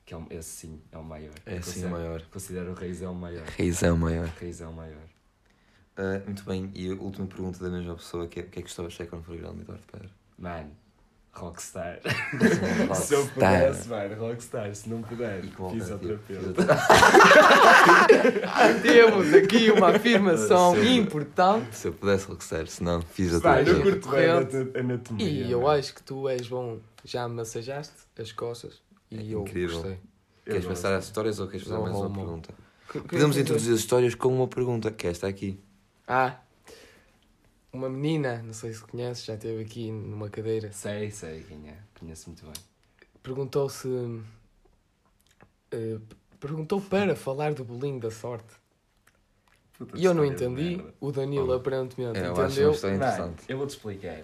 que 0.05 0.13
é 0.13 0.17
um, 0.17 0.27
esse 0.29 0.49
sim, 0.49 0.81
é 0.91 0.97
o 0.97 1.03
maior. 1.03 1.33
É 1.45 1.55
sim 1.55 1.61
Considero- 1.61 1.87
o 1.87 1.91
maior. 1.91 2.21
Considero 2.31 2.71
o 2.71 2.73
raiz 2.75 3.01
é 3.01 3.07
o 3.09 3.15
maior. 3.15 3.43
Reizão 3.57 3.97
maior. 3.97 4.27
Raiz 4.39 4.61
é 4.61 4.67
o 4.67 4.73
maior. 4.73 5.01
Ah, 5.97 6.21
muito 6.25 6.43
bem, 6.43 6.69
e 6.75 6.91
a 6.91 6.95
última 6.95 7.25
pergunta 7.25 7.63
da 7.63 7.69
mesma 7.69 7.95
pessoa, 7.95 8.27
que 8.27 8.39
é, 8.39 8.43
o 8.43 8.47
que 8.47 8.59
é 8.59 8.61
que 8.61 8.67
gostavas 8.67 8.91
de 8.91 8.97
ser 8.97 9.07
quando 9.07 9.23
for 9.23 9.37
grande, 9.37 9.61
Eduardo 9.61 9.83
Pedro? 9.91 10.09
Mano, 10.37 10.71
rockstar. 11.31 11.99
Rockstar. 12.03 12.95
Se 12.95 13.13
eu 13.13 13.25
pudesse, 13.27 13.87
mano, 13.87 14.15
rockstar. 14.15 14.75
Se 14.75 14.89
não 14.89 15.01
puder, 15.01 15.41
fisioterapeuta. 15.71 16.65
Temos 18.81 19.33
aqui 19.33 19.71
uma 19.71 19.89
afirmação 19.95 20.75
Sempre. 20.75 20.95
importante. 20.97 21.75
Se 21.75 21.87
eu 21.87 21.93
pudesse 21.93 22.27
rockstar, 22.27 22.67
se 22.67 22.83
não, 22.83 23.01
fiz 23.01 23.33
a 23.33 23.39
Vai, 23.39 23.61
eu 23.61 23.75
tua 23.75 23.83
curto 23.83 24.09
bem 24.09 24.29
anatomia. 24.81 25.29
E 25.29 25.51
eu 25.51 25.61
mano. 25.61 25.71
acho 25.79 25.93
que 25.95 26.03
tu 26.03 26.27
és 26.29 26.47
bom. 26.47 26.79
Já 27.03 27.27
massajaste 27.27 27.93
as 28.19 28.31
costas 28.31 28.81
e 29.11 29.17
É 29.31 29.33
eu 29.35 29.41
incrível. 29.41 29.77
gostei. 29.77 29.99
Eu 30.45 30.51
Queres 30.53 30.65
passar 30.67 30.93
as 30.93 31.05
histórias 31.05 31.39
ou 31.39 31.47
queres 31.47 31.63
fazer 31.63 31.75
Não, 31.75 31.83
mais 31.83 31.95
uma 31.95 32.03
não, 32.03 32.09
não. 32.09 32.15
pergunta? 32.23 32.53
Que- 32.91 32.99
que- 33.01 33.07
Podemos 33.07 33.35
que- 33.35 33.41
introduzir 33.41 33.73
as 33.73 33.79
histórias 33.79 34.13
com 34.15 34.27
uma 34.29 34.47
pergunta, 34.47 34.91
que 34.91 35.07
é 35.07 35.09
esta 35.09 35.27
aqui. 35.27 35.59
Ah, 36.07 36.39
uma 37.73 37.89
menina, 37.89 38.41
não 38.43 38.53
sei 38.53 38.71
se 38.73 38.81
conheces, 38.83 39.25
já 39.25 39.33
esteve 39.33 39.61
aqui 39.63 39.91
numa 39.91 40.29
cadeira, 40.29 40.71
Sei, 40.71 41.09
sei 41.11 41.43
quem 41.43 41.67
é. 41.69 41.77
Conheço 41.99 42.29
muito 42.29 42.43
bem. 42.45 42.53
perguntou 43.23 43.67
se. 43.69 43.87
eh, 45.71 45.97
perguntou 46.39 46.79
para 46.81 47.15
falar 47.17 47.53
do 47.53 47.63
bolinho 47.63 47.99
da 47.99 48.11
sorte. 48.11 48.53
Puta 49.77 49.97
E 49.97 50.05
eu 50.05 50.13
não 50.13 50.23
entendi, 50.23 50.81
o 51.01 51.11
Danilo 51.11 51.49
Oh. 51.49 51.53
aparentemente 51.53 52.17
É, 52.19 52.27
entendeu. 52.29 52.71
interessante. 52.71 53.43
eu 53.49 53.57
vou-te 53.57 53.71
explicar. 53.71 54.21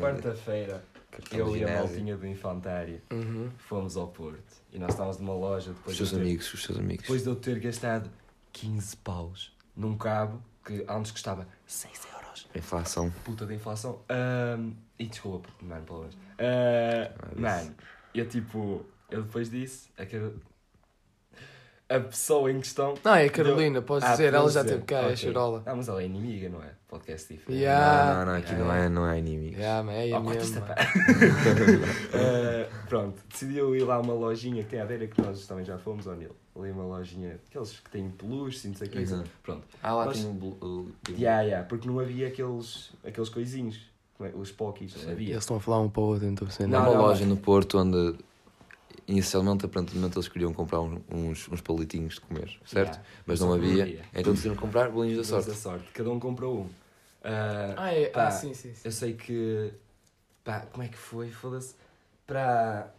Quarta-feira, 0.00 0.84
eu 1.32 1.52
de 1.52 1.58
e 1.58 1.64
a 1.64 1.68
maltinha 1.78 2.16
do 2.16 2.26
Infantário 2.26 3.00
Uhum. 3.12 3.50
fomos 3.58 3.96
ao 3.96 4.08
Porto. 4.08 4.42
E 4.72 4.78
nós 4.78 4.90
estávamos 4.90 5.18
numa 5.18 5.34
loja 5.34 5.70
Os 5.70 5.76
depois 5.76 5.96
teus 5.96 6.08
de 6.10 6.14
eu 6.14 6.18
ter- 6.20 6.24
amigos, 6.26 6.54
os 6.54 6.66
teus 6.66 6.78
amigos. 6.78 7.02
Depois 7.02 7.22
de 7.22 7.28
eu 7.28 7.36
ter 7.36 7.58
gastado 7.60 8.10
15 8.52 8.96
paus 8.98 9.52
num 9.76 9.96
cabo 9.96 10.42
que 10.64 10.84
antes 10.88 11.10
custava 11.10 11.46
6 11.66 12.00
euros. 12.14 12.48
Inflação. 12.54 13.10
Puta 13.24 13.44
da 13.46 13.54
inflação. 13.54 14.00
Ahm, 14.08 14.72
e 14.98 15.06
desculpa, 15.06 15.48
mano. 15.60 15.84
Ah, 16.38 17.12
Ah, 17.18 17.28
isso. 17.32 17.40
mano, 17.40 17.74
eu 18.14 18.28
tipo, 18.28 18.84
eu 19.10 19.22
depois 19.22 19.50
disse, 19.50 19.90
a, 19.98 20.06
Car- 20.06 20.32
a 21.96 22.00
pessoa 22.00 22.50
em 22.50 22.58
questão. 22.58 22.94
Não, 23.04 23.14
é 23.14 23.26
a 23.26 23.30
Carolina, 23.30 23.80
podes 23.82 24.08
Ah, 24.08 24.12
dizer, 24.12 24.32
ela 24.34 24.50
já 24.50 24.62
dizer. 24.62 24.74
teve 24.74 24.86
cá, 24.86 24.96
é 24.96 25.00
Ok. 25.02 25.12
a 25.12 25.16
Charola. 25.16 25.62
Ah, 25.66 25.74
mas 25.74 25.88
ela 25.88 26.02
é 26.02 26.06
inimiga, 26.06 26.48
não 26.48 26.62
é? 26.62 26.70
Podcast 26.88 27.32
diferente. 27.32 27.60
Yeah. 27.62 28.14
Não, 28.14 28.18
não, 28.26 28.32
não, 28.32 28.38
aqui 28.38 28.54
não 28.54 28.72
é, 28.72 28.88
não 28.88 29.06
é 29.08 29.18
inimigo. 29.18 29.56
Yeah, 29.56 29.82
mas 29.82 29.96
é 29.96 30.12
a 30.12 30.20
Oh. 30.20 30.22
Eh, 32.14 32.68
pronto, 32.88 33.18
decidiu 33.30 33.74
ir 33.74 33.82
lá 33.84 33.96
a 33.96 34.00
uma 34.00 34.12
lojinha 34.12 34.62
que 34.62 34.70
tem 34.70 34.80
a 34.80 34.84
ver, 34.84 35.08
que 35.08 35.20
nós 35.22 35.46
também 35.46 35.64
já 35.64 35.78
fomos, 35.78 36.06
ó 36.06 36.14
Nil. 36.14 36.30
Ali 36.58 36.70
uma 36.70 36.84
lojinha, 36.84 37.38
aqueles 37.48 37.80
que 37.80 37.90
têm 37.90 38.10
peluche, 38.10 38.68
não 38.68 38.74
sei 38.74 38.86
o 38.86 38.90
que. 38.90 38.98
Exato. 38.98 39.30
Pronto. 39.42 39.62
Ah, 39.82 39.94
lá 39.94 40.04
Nós- 40.06 40.18
tem 40.18 40.26
um. 40.26 40.90
Yeah, 41.08 41.42
yeah, 41.42 41.66
porque 41.66 41.88
não 41.88 41.98
havia 41.98 42.28
aqueles, 42.28 42.90
aqueles 43.06 43.28
coisinhos, 43.30 43.80
é? 44.20 44.30
os 44.34 44.52
pokis, 44.52 44.94
não 45.02 45.12
havia. 45.12 45.30
eles 45.30 45.42
estão 45.42 45.56
a 45.56 45.60
falar 45.60 45.80
um 45.80 45.88
para 45.88 46.02
o 46.02 46.06
outro, 46.08 46.26
então 46.26 46.46
você 46.48 46.64
É 46.64 46.66
Não, 46.66 46.78
uma 46.80 46.94
não, 46.94 47.00
loja 47.02 47.24
no 47.24 47.36
Porto 47.38 47.78
onde 47.78 48.14
inicialmente, 49.12 49.64
aparentemente, 49.66 50.16
eles 50.16 50.28
queriam 50.28 50.52
comprar 50.52 50.80
uns, 50.80 51.48
uns 51.48 51.60
palitinhos 51.60 52.14
de 52.14 52.20
comer, 52.22 52.48
certo? 52.64 52.94
Yeah, 52.96 53.02
Mas 53.26 53.40
não 53.40 53.52
havia, 53.52 53.82
havia. 53.84 54.02
então 54.14 54.32
decidiram 54.32 54.56
comprar 54.56 54.90
bolinhos 54.90 55.18
da 55.18 55.24
sorte. 55.24 55.48
da 55.50 55.54
sorte. 55.54 55.86
Cada 55.92 56.10
um 56.10 56.18
comprou 56.18 56.62
um. 56.62 56.68
Ah, 57.22 57.74
Ah, 57.76 57.92
é, 57.94 58.06
Pá, 58.06 58.26
ah 58.26 58.30
sim, 58.30 58.54
sim, 58.54 58.74
sim. 58.74 58.80
Eu 58.84 58.90
sei 58.92 59.12
que. 59.14 59.72
Pá, 60.42 60.60
como 60.72 60.82
é 60.82 60.88
que 60.88 60.96
foi? 60.96 61.30
Foda-se. 61.30 61.74
Para, 62.26 62.92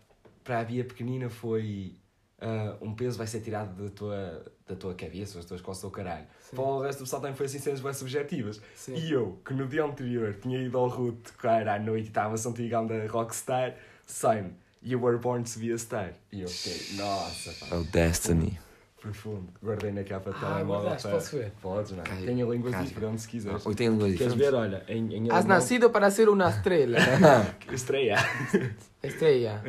para 0.43 0.60
a 0.60 0.63
Bia 0.63 0.86
pequenina 0.86 1.29
foi. 1.29 1.96
ah, 2.39 2.77
um 2.82 2.93
peso 2.93 3.17
vai 3.17 3.27
ser 3.27 3.41
tirado 3.41 3.84
da 3.84 3.89
tua, 3.89 4.46
da 4.67 4.75
tua 4.75 4.93
cabeça, 4.93 5.38
das 5.38 5.46
tuas 5.46 5.62
costas 5.62 5.84
ou 5.84 5.91
caralho. 5.91 6.25
Sim. 6.50 6.55
Para 6.55 6.65
o 6.65 6.82
resto 6.82 7.00
do 7.00 7.03
pessoal 7.05 7.22
também 7.22 7.36
foi 7.36 7.48
assim 7.48 7.60
cenas 7.60 7.82
bem 7.82 7.93
subjetivas. 7.93 8.62
Sim. 8.75 8.96
E 8.96 9.12
eu, 9.12 9.39
que 9.46 9.53
no 9.53 9.67
dia 9.67 9.84
anterior 9.84 10.36
tinha 10.41 10.60
ido 10.62 10.77
ao 10.77 10.88
Root 10.88 11.17
tocar 11.32 11.67
à 11.67 11.79
noite 11.79 12.05
e 12.05 12.08
estava 12.10 12.36
a 12.36 12.38
São 12.38 12.53
da 12.53 13.08
Rockstar, 13.10 13.75
sai-me. 14.05 14.53
You 14.86 15.00
were 15.00 15.18
born 15.18 15.44
to 15.44 15.60
be 15.60 15.72
a 15.72 15.78
star. 15.78 16.12
E 16.32 16.42
eu 16.42 16.48
fiquei, 16.48 16.98
nossa, 16.98 17.52
pá, 17.54 17.75
Oh, 17.78 17.84
Destiny. 17.84 18.60
profundo. 19.00 19.48
Guardei 19.63 19.92
na 19.92 20.04
capa 20.04 20.32
de 20.32 20.38
Ah, 20.38 20.54
telemóvel. 20.56 20.90
pá. 20.92 21.10
posso 21.10 21.38
ver? 21.38 21.52
Podes, 21.62 21.92
não 21.92 22.00
é? 22.02 22.04
Cai- 22.04 22.24
Tenho 22.25 22.52
línguas 22.52 22.74
cai- 22.74 22.86
diferentes 22.86 23.24
se 23.24 23.28
quiseres. 23.30 23.66
Ou 23.66 23.74
tem 23.75 23.88
línguas 23.90 24.16
Queres 24.16 24.34
diferentes? 24.34 24.52
ver? 24.52 24.56
Olha, 24.56 24.84
em, 24.88 25.13
em 25.16 25.24
Has 25.30 25.38
alemão- 25.40 25.48
nacido 25.58 25.90
para 25.90 26.10
ser 26.12 26.28
una 26.30 26.50
estrela. 26.50 26.98
Estreia. 27.72 28.18
Estrela. 29.04 29.62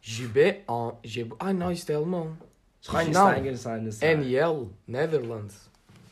Je 0.00 0.26
vais 0.26 0.56
en... 0.68 0.92
Je... 1.02 1.26
Ah, 1.38 1.52
não, 1.52 1.72
isto 1.72 1.90
é 1.90 1.94
alemão. 1.94 2.36
Schweinsteiger, 2.82 3.56
Schweinsteiger. 3.56 4.18
NL, 4.18 4.70
Netherlands. 4.86 5.54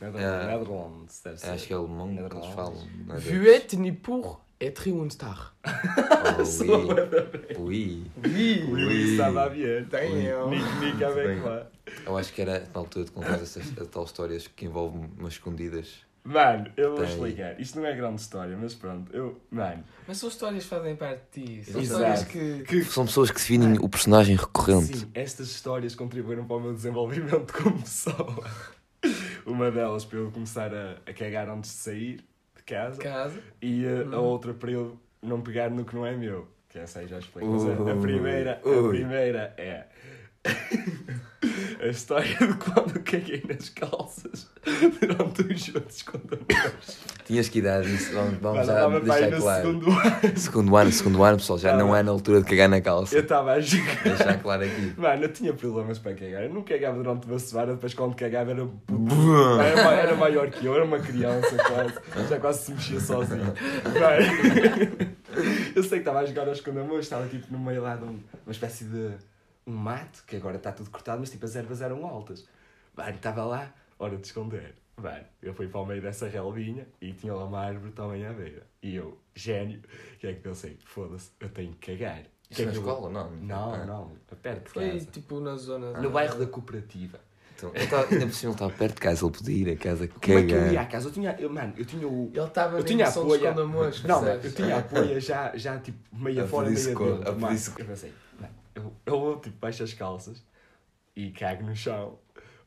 Netherlands, 0.01 0.43
É. 0.43 0.47
Netherlands, 0.57 1.21
deve 1.23 1.37
ser. 1.37 1.49
Acho 1.51 1.67
que 1.67 1.73
é 1.73 1.75
alemão 1.75 2.07
que 2.07 2.13
eles 2.19 2.23
Netherlands. 2.23 2.55
falam. 2.55 2.87
não 3.05 3.15
é? 3.15 3.19
Vuet 3.19 3.77
ni 3.77 3.91
pour 3.91 4.41
être 4.63 4.87
un 4.91 5.09
star. 5.09 5.55
Oh, 5.65 6.43
oui. 7.59 8.03
oui. 8.23 8.63
Oui, 8.69 8.85
oui, 8.85 9.11
estava 9.11 9.43
a 9.43 9.49
ver. 9.49 9.85
Damn. 9.85 10.49
Nick, 10.49 10.63
Nick, 10.79 11.03
avec 11.03 11.41
moi. 11.41 11.67
Eu 12.05 12.17
acho 12.17 12.33
que 12.33 12.41
era 12.41 12.59
na 12.73 12.79
altura 12.79 13.05
de 13.05 13.11
contar 13.11 13.35
essas 13.41 13.69
tal 13.91 14.05
histórias 14.05 14.47
que 14.47 14.65
envolvem 14.65 15.09
umas 15.17 15.33
escondidas. 15.33 16.03
Mano, 16.23 16.71
eu 16.77 16.95
vou 16.95 17.03
explicar. 17.03 17.59
Isto 17.59 17.79
não 17.79 17.85
é 17.85 17.93
grande 17.93 18.21
história, 18.21 18.55
mas 18.55 18.73
pronto. 18.73 19.13
Eu, 19.13 19.41
mano, 19.51 19.83
Mas 20.07 20.17
são 20.17 20.29
histórias 20.29 20.63
que 20.63 20.69
fazem 20.69 20.95
parte 20.95 21.21
de 21.33 21.45
ti. 21.45 21.71
São 21.71 21.81
Exato. 21.81 22.01
histórias 22.01 22.23
que... 22.23 22.63
que 22.63 22.83
São 22.85 23.05
pessoas 23.05 23.29
que 23.29 23.37
definem 23.37 23.77
o 23.81 23.89
personagem 23.89 24.37
recorrente. 24.37 24.99
Sim, 24.99 25.11
estas 25.13 25.47
histórias 25.49 25.95
contribuíram 25.95 26.45
para 26.45 26.55
o 26.55 26.59
meu 26.61 26.73
desenvolvimento 26.73 27.51
como 27.51 27.81
pessoa. 27.81 28.43
Uma 29.45 29.69
delas 29.69 30.05
para 30.05 30.19
eu 30.19 30.31
começar 30.31 30.73
a, 30.73 30.97
a 31.05 31.13
cagar 31.13 31.49
antes 31.49 31.71
de 31.71 31.77
sair 31.77 32.25
de 32.65 32.73
casa 32.73 33.01
Casa. 33.01 33.39
e 33.61 33.85
a, 33.85 34.15
a 34.15 34.19
Hum. 34.21 34.23
outra 34.23 34.53
para 34.53 34.71
eu 34.71 34.97
não 35.21 35.41
pegar 35.41 35.69
no 35.69 35.83
que 35.85 35.95
não 35.95 36.05
é 36.05 36.15
meu. 36.15 36.47
Que 36.69 36.79
essa 36.79 36.99
aí 36.99 37.07
já 37.07 37.19
explico. 37.19 37.47
Mas 37.51 37.65
a, 37.65 37.91
a 37.91 37.95
primeira, 37.97 38.61
a 38.63 38.67
ui. 38.67 38.89
primeira 38.89 39.53
é 39.57 39.85
a 41.81 41.87
história 41.87 42.35
de 42.37 42.53
quando 42.55 42.99
caguei 43.03 43.43
nas 43.47 43.69
calças 43.69 44.49
durante 44.99 45.41
os 45.41 45.59
juntos 45.61 46.01
condutores. 46.03 46.99
Tinhas 47.25 47.49
que 47.49 47.59
idade 47.59 47.89
nisso? 47.89 48.13
Vamos, 48.13 48.37
vamos 48.39 48.65
já 48.65 48.87
deixar 48.99 49.41
claro. 49.41 49.61
segundo 49.67 49.91
ano. 49.91 50.37
Segundo 50.37 50.75
ano, 50.77 50.91
segundo 50.91 51.23
ano, 51.23 51.37
pessoal, 51.37 51.59
já 51.59 51.71
Tá 51.71 51.77
não 51.77 51.95
é 51.95 52.03
na 52.03 52.11
altura 52.11 52.41
de 52.41 52.49
cagar 52.49 52.69
na 52.69 52.81
calça. 52.81 53.15
Eu 53.15 53.21
estava 53.21 53.53
a 53.53 53.59
jogar. 53.59 54.03
Deixar 54.03 54.41
claro 54.41 54.63
aqui. 54.63 54.93
Mano, 54.97 55.23
eu 55.23 55.33
tinha 55.33 55.53
problemas 55.53 55.99
para 55.99 56.13
cagar. 56.13 56.43
Eu 56.43 56.53
não 56.53 56.63
cagava 56.63 56.97
durante 56.97 57.27
uma 57.27 57.39
semana, 57.39 57.73
depois 57.73 57.93
quando 57.93 58.15
cagava 58.15 58.51
era, 58.51 58.67
era, 59.65 59.91
era 59.95 60.15
maior 60.15 60.49
que 60.49 60.65
eu, 60.65 60.75
era 60.75 60.83
uma 60.85 60.99
criança 60.99 61.55
quase. 61.55 62.29
Já 62.29 62.39
quase 62.39 62.65
se 62.65 62.71
mexia 62.71 62.99
sozinho. 62.99 63.43
Mano, 63.43 65.15
eu 65.75 65.83
sei 65.83 65.89
que 65.91 65.95
estava 65.97 66.19
a 66.19 66.25
jogar 66.25 66.47
aos 66.47 66.57
esconda 66.57 66.81
estava 66.99 67.27
tipo 67.27 67.47
no 67.51 67.59
meio 67.59 67.81
lá 67.81 67.95
de 67.95 68.03
um- 68.03 68.19
uma 68.45 68.51
espécie 68.51 68.85
de 68.85 69.11
um 69.65 69.73
mato, 69.75 70.23
que 70.25 70.35
agora 70.35 70.57
está 70.57 70.71
tudo 70.71 70.89
cortado, 70.89 71.19
mas 71.19 71.29
tipo 71.29 71.45
as 71.45 71.55
ervas 71.55 71.81
eram 71.81 72.05
altas. 72.05 72.45
Mano, 72.95 73.09
estava 73.15 73.43
lá, 73.45 73.73
hora 73.97 74.17
de 74.17 74.25
esconder. 74.27 74.75
Mano, 74.95 75.23
eu 75.41 75.53
fui 75.53 75.67
para 75.67 75.81
o 75.81 75.85
meio 75.85 76.01
dessa 76.01 76.27
relvinha 76.27 76.87
e 77.01 77.13
tinha 77.13 77.33
lá 77.33 77.45
uma 77.45 77.59
árvore 77.59 77.91
também 77.93 78.25
à 78.25 78.31
beira. 78.33 78.63
E 78.81 78.95
eu, 78.95 79.17
gênio, 79.33 79.81
que 80.19 80.27
é 80.27 80.33
que 80.33 80.39
pensei? 80.41 80.77
Foda-se, 80.85 81.31
eu 81.39 81.49
tenho 81.49 81.73
que 81.73 81.95
cagar. 81.97 82.19
Isso 82.49 82.57
que 82.57 82.61
é 82.61 82.65
na 82.65 82.71
que 82.71 82.77
eu- 82.77 82.81
escola? 82.83 83.09
Não. 83.09 83.31
Não, 83.31 83.73
Ah. 83.73 83.85
não, 83.85 84.11
perto 84.41 84.65
de 84.65 84.69
Foi 84.69 84.91
casa. 84.91 85.05
tipo 85.07 85.39
na 85.39 85.55
zona... 85.55 85.99
No 85.99 86.11
bairro 86.11 86.37
da 86.37 86.45
cooperativa. 86.45 87.19
Então, 87.55 87.71
ele 87.73 87.83
estava, 87.85 88.07
ainda 88.13 88.25
por 88.27 88.33
cima 88.33 88.49
ele 88.51 88.55
estava 88.55 88.73
perto 88.73 88.95
de 88.95 89.01
casa, 89.01 89.25
ele 89.25 89.31
podia 89.33 89.55
ir 89.55 89.71
a 89.71 89.77
casa 89.77 90.07
Como 90.07 90.37
é 90.39 90.43
que 90.45 90.51
eu 90.51 90.57
ia 90.57 90.63
à 90.63 90.67
cagar. 90.73 90.89
casa? 90.91 91.07
Eu 91.07 91.11
tinha, 91.13 91.35
eu, 91.39 91.49
mano, 91.49 91.73
eu 91.77 91.85
tinha 91.85 92.07
o. 92.07 92.29
Ele 92.33 92.45
estava 92.45 92.73
Eu 92.75 92.79
na 92.79 92.85
tinha 92.85 93.05
a 93.05 93.07
emissão 93.07 93.23
dos 93.27 93.37
poia. 93.37 93.49
Condamores, 93.51 94.03
Não, 94.03 94.21
mano, 94.21 94.41
eu 94.43 94.51
tinha 94.53 94.77
a 94.77 94.81
poia 94.83 95.19
já, 95.19 95.55
já 95.57 95.79
tipo, 95.79 95.97
meia 96.15 96.43
A 96.43 96.47
fora, 96.47 96.69
meia 96.69 96.85
dentro. 96.85 97.23
Eu 97.79 97.85
pensei, 97.85 98.13
mano, 98.39 98.53
eu, 98.83 98.93
eu 99.05 99.19
ou, 99.19 99.39
tipo 99.39 99.57
baixo 99.57 99.83
as 99.83 99.93
calças 99.93 100.43
e 101.15 101.31
cago 101.31 101.63
no 101.63 101.75
chão, 101.75 102.17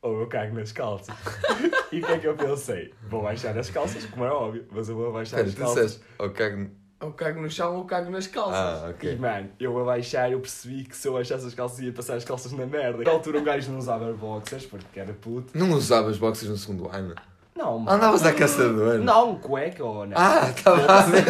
ou 0.01 0.21
eu 0.21 0.27
cago 0.27 0.55
nas 0.55 0.71
calças. 0.71 1.15
e 1.91 1.99
o 2.01 2.05
que 2.05 2.11
é 2.11 2.19
que 2.19 2.27
eu 2.27 2.35
pensei? 2.35 2.93
Vou 3.09 3.21
baixar 3.23 3.57
as 3.57 3.69
calças, 3.69 4.05
como 4.05 4.25
é 4.25 4.31
óbvio, 4.31 4.65
mas 4.71 4.89
eu 4.89 4.95
vou 4.95 5.11
baixar 5.11 5.39
Espera, 5.39 5.47
as 5.49 5.55
calças. 5.55 5.85
disseste, 5.91 6.05
oh, 6.19 6.29
cago... 6.29 6.69
Ou 6.99 7.13
cago 7.13 7.39
no 7.41 7.49
chão 7.49 7.75
ou 7.75 7.85
cago 7.85 8.09
nas 8.09 8.25
calças. 8.25 8.55
Ah, 8.55 8.87
E, 8.87 8.91
ok. 8.91 9.15
mano, 9.17 9.51
eu 9.59 9.77
a 9.79 9.83
baixar, 9.85 10.31
eu 10.31 10.39
percebi 10.39 10.83
que 10.83 10.97
se 10.97 11.07
eu 11.07 11.13
baixasse 11.13 11.45
as 11.45 11.53
calças 11.53 11.77
ia 11.79 11.93
passar 11.93 12.15
as 12.15 12.25
calças 12.25 12.51
na 12.53 12.65
merda. 12.65 13.03
Na 13.03 13.11
altura 13.11 13.37
um 13.39 13.43
gajo 13.43 13.71
não 13.71 13.77
usava 13.77 14.11
boxers 14.13 14.65
porque 14.65 14.99
era 14.99 15.13
puto. 15.13 15.55
Não 15.55 15.69
usavas 15.73 16.17
boxers 16.17 16.49
no 16.49 16.57
segundo 16.57 16.89
ano? 16.89 17.13
Não, 17.57 17.79
mano. 17.79 17.97
Andavas 17.97 18.23
à 18.25 18.31
caçador? 18.33 18.99
Não, 18.99 19.35
cueca 19.39 19.83
ou 19.83 20.05
não. 20.05 20.15
Ah, 20.15 20.51
estava 20.55 20.85
a 20.93 21.01
ver. 21.01 21.25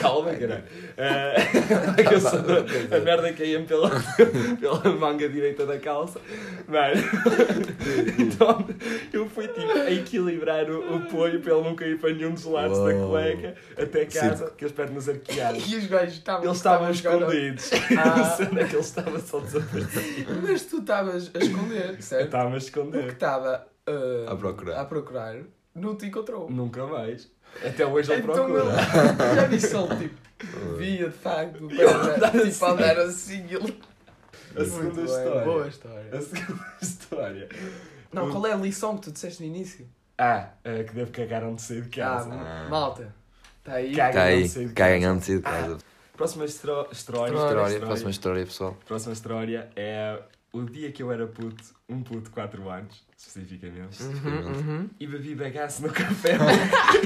Calma, 0.00 0.32
caralho. 0.34 0.64
Eh, 1.00 1.36
eu 2.12 2.20
sou- 2.20 2.40
a 2.40 2.98
merda 2.98 3.32
caía-me 3.32 3.64
pela, 3.66 3.88
pela 4.58 4.82
manga 4.96 5.28
direita 5.28 5.64
da 5.64 5.78
calça. 5.78 6.20
Mano, 6.66 6.94
então 8.18 8.66
eu 9.12 9.28
fui 9.28 9.46
tipo 9.46 9.70
a 9.78 9.90
equilibrar 9.92 10.68
o, 10.68 10.94
o 10.94 10.96
apoio 10.96 11.40
para 11.40 11.54
ele 11.54 11.62
não 11.62 11.76
cair 11.76 11.98
para 12.00 12.12
nenhum 12.12 12.34
dos 12.34 12.44
lados 12.44 12.78
da 12.78 12.92
cueca 12.94 13.54
até 13.80 14.06
casa, 14.06 14.52
que 14.56 14.64
as 14.64 14.72
pernas 14.72 15.08
arqueadas. 15.08 15.62
E 15.68 15.76
os 15.76 15.86
gajos 15.86 16.14
estavam... 16.14 16.44
Eles 16.44 16.56
estavam 16.56 16.86
a 16.88 16.90
escondidos. 16.90 17.70
Ah. 17.96 18.36
Onde 18.50 18.60
é 18.60 18.64
que 18.64 18.74
ele 18.74 18.80
estava 18.82 19.18
só 19.20 19.38
desaparecido. 19.38 20.42
Mas 20.42 20.62
tu 20.64 20.78
estavas 20.78 21.30
a 21.32 21.38
esconder, 21.38 21.94
Eu 21.96 22.02
certo? 22.02 22.24
estava 22.24 22.44
a 22.44 22.48
O 22.48 22.52
que 22.52 22.56
esconder. 22.58 23.06
estava 23.08 23.66
uh, 23.88 24.30
A 24.30 24.36
procurar. 24.36 24.80
a 24.80 24.84
procurar 24.84 25.36
não 25.74 25.96
te 25.96 26.06
encontrou. 26.06 26.50
Nunca 26.50 26.86
mais. 26.86 27.30
Até 27.64 27.86
hoje 27.86 28.12
ele 28.12 28.22
Então 28.22 28.34
procura. 28.34 28.62
ele 28.64 29.34
já 29.36 29.46
disse 29.46 29.76
ele 29.76 29.96
tipo, 30.38 30.74
via 30.76 31.08
de 31.08 31.14
facto, 31.16 31.68
para, 31.68 32.30
tipo 32.50 32.64
a 32.64 32.70
andar 32.70 32.98
assim. 32.98 33.44
Ele... 33.48 33.80
A 34.56 34.64
segunda 34.64 34.82
Muito 34.82 34.94
bem, 34.96 35.04
história. 35.04 35.44
Boa 35.44 35.68
história. 35.68 36.18
A 36.18 36.20
segunda 36.22 36.64
história. 36.82 37.48
Não, 38.12 38.30
qual 38.30 38.46
é 38.46 38.52
a 38.52 38.56
lição 38.56 38.96
que 38.96 39.02
tu 39.04 39.12
disseste 39.12 39.42
no 39.42 39.48
início? 39.48 39.86
Ah, 40.16 40.48
eh, 40.64 40.82
que 40.84 40.94
devo 40.94 41.10
cagar 41.12 41.44
onde 41.44 41.62
sair 41.62 41.82
de 41.82 41.90
casa. 41.90 42.30
Ah, 42.32 42.66
malta. 42.68 43.14
Está 43.60 43.74
aí. 43.74 43.94
Caga. 43.94 44.08
Está 44.08 44.22
aí, 44.24 44.40
não 44.40 44.48
sei 44.48 44.66
de 44.66 44.72
caguem 44.72 45.00
casa. 45.02 45.12
antes 45.14 45.26
de 45.26 45.32
ir 45.32 45.36
de 45.36 45.42
casa. 45.42 45.78
Próxima 46.16 46.44
estro... 46.44 46.88
história, 46.90 47.32
História, 47.32 47.80
próxima 47.80 48.10
história, 48.10 48.44
pessoal. 48.44 48.76
Próxima 48.84 49.12
história 49.12 49.70
é 49.76 50.18
o 50.52 50.62
dia 50.64 50.90
que 50.90 51.02
eu 51.02 51.12
era 51.12 51.26
puto, 51.26 51.62
um 51.88 52.02
puto 52.02 52.22
de 52.22 52.30
4 52.30 52.68
anos, 52.70 53.04
especificamente, 53.16 54.02
Uhum, 54.02 54.46
uhum. 54.52 54.90
e 54.98 55.06
bebi 55.06 55.34
bagaço 55.34 55.82
no 55.82 55.90
café 55.92 56.36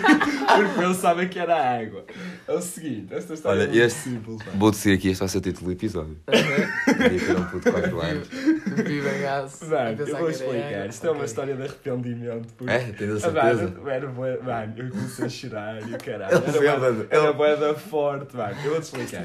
porque 0.57 0.81
pensava 0.81 1.27
que 1.27 1.39
era 1.39 1.81
água. 1.81 2.05
É 2.47 2.53
o 2.53 2.61
seguinte, 2.61 3.13
esta 3.15 3.35
história 3.35 3.61
Olha, 3.63 3.69
é 3.69 3.71
muito 3.71 3.83
este- 3.85 3.99
simples. 4.01 4.39
Vou 4.55 4.71
decidir 4.71 4.95
aqui, 4.95 5.09
este 5.09 5.19
vai 5.21 5.29
ser 5.29 5.39
o 5.39 5.41
título 5.41 5.67
do 5.67 5.73
episódio. 5.73 6.19
Dia 6.29 7.19
que 7.19 7.31
era 7.31 7.41
um 7.41 7.45
puto 7.47 7.65
de 7.65 7.71
4 7.73 8.01
anos. 8.01 8.29
Viva 8.29 9.11
gás. 9.19 9.61
Mano, 9.69 10.03
eu 10.03 10.17
vou 10.19 10.31
explicar. 10.31 10.89
Isto 10.89 11.07
é 11.07 11.11
uma 11.11 11.25
história 11.25 11.57
de 11.57 11.63
arrependimento. 11.63 12.53
Porque... 12.55 12.73
É? 12.73 12.79
Tens 12.93 13.25
a 13.25 13.29
Ah, 13.29 13.33
certeza? 13.33 13.69
Mano, 13.81 13.91
era 13.91 14.09
mano, 14.43 14.75
eu 14.77 14.91
comecei 14.91 15.25
a 15.25 15.29
chorar 15.29 15.89
e 15.89 15.95
o 15.95 15.99
caralho. 15.99 16.43
Ele 16.47 16.67
Era, 16.67 17.07
era 17.11 17.33
boeda 17.33 17.75
forte, 17.75 18.37
mano. 18.37 18.57
Eu 18.65 18.71
vou-te 18.73 18.85
explicar. 18.85 19.23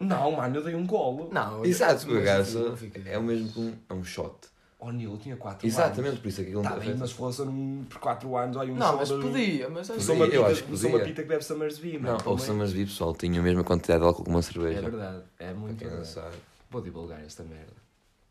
Não, 0.00 0.32
mano, 0.32 0.56
eu 0.56 0.62
dei 0.64 0.74
um 0.74 0.86
golo. 0.86 1.28
Não, 1.32 1.64
Exato, 1.64 2.06
o 2.08 2.14
não 2.14 2.76
fica- 2.76 3.00
é 3.08 3.18
o 3.18 3.22
mesmo 3.22 3.48
que 3.52 3.58
um, 3.60 3.74
é 3.88 3.94
um 3.94 4.04
shot. 4.04 4.34
Oh, 4.80 4.92
Nil, 4.92 5.10
eu 5.10 5.18
tinha 5.18 5.36
4 5.36 5.66
Exatamente, 5.66 6.20
por 6.20 6.28
isso 6.28 6.40
é 6.40 6.44
que 6.44 6.50
aquilo 6.50 6.62
Tá 6.62 6.70
não 6.70 6.78
bem, 6.78 6.94
mas 6.96 7.10
fosse 7.10 7.42
um, 7.42 7.84
por 7.90 7.98
4 7.98 8.36
anos, 8.36 8.56
olha, 8.56 8.72
um 8.72 8.76
Não, 8.76 8.96
mas 8.96 9.08
shoulder- 9.08 9.28
podia, 9.32 9.68
mas 9.68 9.86
Sou 9.88 9.96
assim. 9.96 10.12
uma, 10.12 10.24
Podia, 10.26 10.36
eu 10.38 10.42
pita, 10.44 10.52
acho 10.52 10.62
que 10.62 10.76
sou 10.76 10.88
uma 10.90 10.98
podia. 11.00 11.06
pita 11.14 11.22
que 11.22 11.28
bebe 11.28 11.44
Summersby, 11.44 11.92
Não, 11.94 12.00
mano. 12.02 12.14
ou 12.14 12.20
também. 12.36 12.38
Summersby, 12.46 12.84
pessoal, 12.86 13.12
tinha 13.16 13.40
a 13.40 13.42
mesma 13.42 13.64
quantidade 13.64 14.00
de 14.02 14.06
álcool 14.06 14.22
que 14.22 14.30
uma 14.30 14.38
É 14.38 14.42
cerveja. 14.42 14.80
verdade, 14.82 15.22
é 15.40 15.52
muito 15.52 15.78
quem 15.78 15.88
não 15.88 15.96
verdade. 15.96 16.14
sabe. 16.14 16.36
vou 16.70 16.80
divulgar 16.80 17.20
esta 17.24 17.42
merda. 17.42 17.72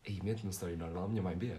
E 0.06 0.18
mete 0.24 0.42
no 0.44 0.50
story 0.50 0.74
normal, 0.76 1.06
minha 1.10 1.20
mãe 1.22 1.36
vê. 1.36 1.52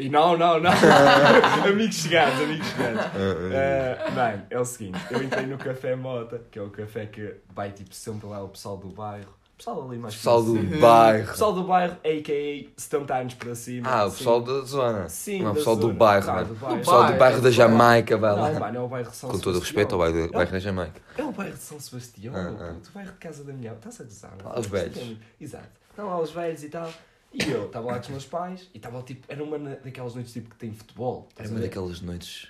E 0.00 0.08
não, 0.08 0.36
não, 0.36 0.58
não. 0.58 0.70
amigos 1.70 1.94
chegados, 1.94 2.40
amigos 2.40 2.66
chegados. 2.66 3.04
Uh, 3.14 4.12
mano, 4.16 4.42
é 4.50 4.58
o 4.58 4.64
seguinte, 4.64 4.98
eu 5.12 5.22
entrei 5.22 5.46
no 5.46 5.56
Café 5.58 5.94
Mota, 5.94 6.42
que 6.50 6.58
é 6.58 6.62
o 6.62 6.70
café 6.70 7.06
que 7.06 7.36
vai 7.54 7.70
tipo 7.70 7.94
sempre 7.94 8.26
lá 8.26 8.42
o 8.42 8.48
pessoal 8.48 8.76
do 8.76 8.88
bairro. 8.88 9.32
O 9.64 9.66
pessoal 9.66 9.88
ali 9.88 9.98
mais 9.98 10.14
Pessoal 10.14 10.42
do. 10.42 10.52
O 10.60 10.78
bairro. 10.80 11.26
pessoal 11.30 11.52
do 11.54 11.64
bairro, 11.64 11.96
a.k.a. 12.04 12.80
70 12.80 13.14
anos 13.16 13.34
para 13.34 13.54
cima. 13.54 13.88
Ah, 13.90 14.04
o 14.04 14.10
Sim. 14.10 14.16
pessoal 14.18 14.40
da 14.42 14.60
zona. 14.60 15.08
Sim, 15.08 15.42
Não, 15.42 15.52
o 15.52 15.54
pessoal 15.54 15.76
do 15.76 15.92
bairro, 15.94 16.24
Claro, 16.24 16.40
mano. 16.42 16.54
do 16.54 16.60
bairro. 16.60 16.74
O 16.76 16.78
pessoal 16.80 17.04
do 17.06 17.12
bairro, 17.18 17.36
da 17.36 17.42
do 17.48 17.50
Jamaica, 17.52 18.16
vai 18.18 18.30
Não, 18.36 18.42
lá. 18.42 18.60
mano, 18.60 18.76
é 18.76 18.80
o 18.82 18.88
bairro 18.88 19.10
de 19.10 19.16
São 19.16 19.30
Com 19.30 19.38
todo 19.38 19.56
o 19.56 19.60
respeito 19.60 19.94
ao 19.94 19.98
bairro, 20.00 20.30
bairro 20.30 20.52
da 20.52 20.58
Jamaica. 20.58 21.00
É 21.16 21.22
o 21.22 21.32
bairro 21.32 21.54
de 21.54 21.62
São 21.62 21.80
Sebastião, 21.80 22.34
Ah, 22.36 22.52
ah. 22.60 22.74
O 22.90 22.92
bairro 22.94 23.12
de 23.12 23.18
casa 23.18 23.42
da 23.42 23.52
minha. 23.54 23.72
Estás 23.72 24.00
a 24.00 24.04
gozar, 24.04 24.32
não? 24.42 24.50
Lá 24.50 24.60
os 24.60 24.66
velhos. 24.66 25.16
Exato. 25.40 25.68
Estão 25.90 26.06
lá 26.08 26.20
os 26.20 26.30
velhos 26.30 26.62
e 26.62 26.68
tal. 26.68 26.90
E 27.32 27.50
eu 27.50 27.64
estava 27.66 27.86
lá 27.86 27.94
com 27.94 28.00
os 28.02 28.08
meus 28.10 28.26
pais 28.26 28.68
e 28.74 28.76
estava 28.76 29.02
tipo. 29.02 29.24
Era 29.28 29.42
uma 29.42 29.58
daquelas 29.58 30.14
noites 30.14 30.32
tipo 30.32 30.50
que 30.50 30.56
tem 30.56 30.72
futebol. 30.74 31.26
Era 31.38 31.48
uma 31.48 31.60
daquelas 31.60 32.00
noites. 32.02 32.48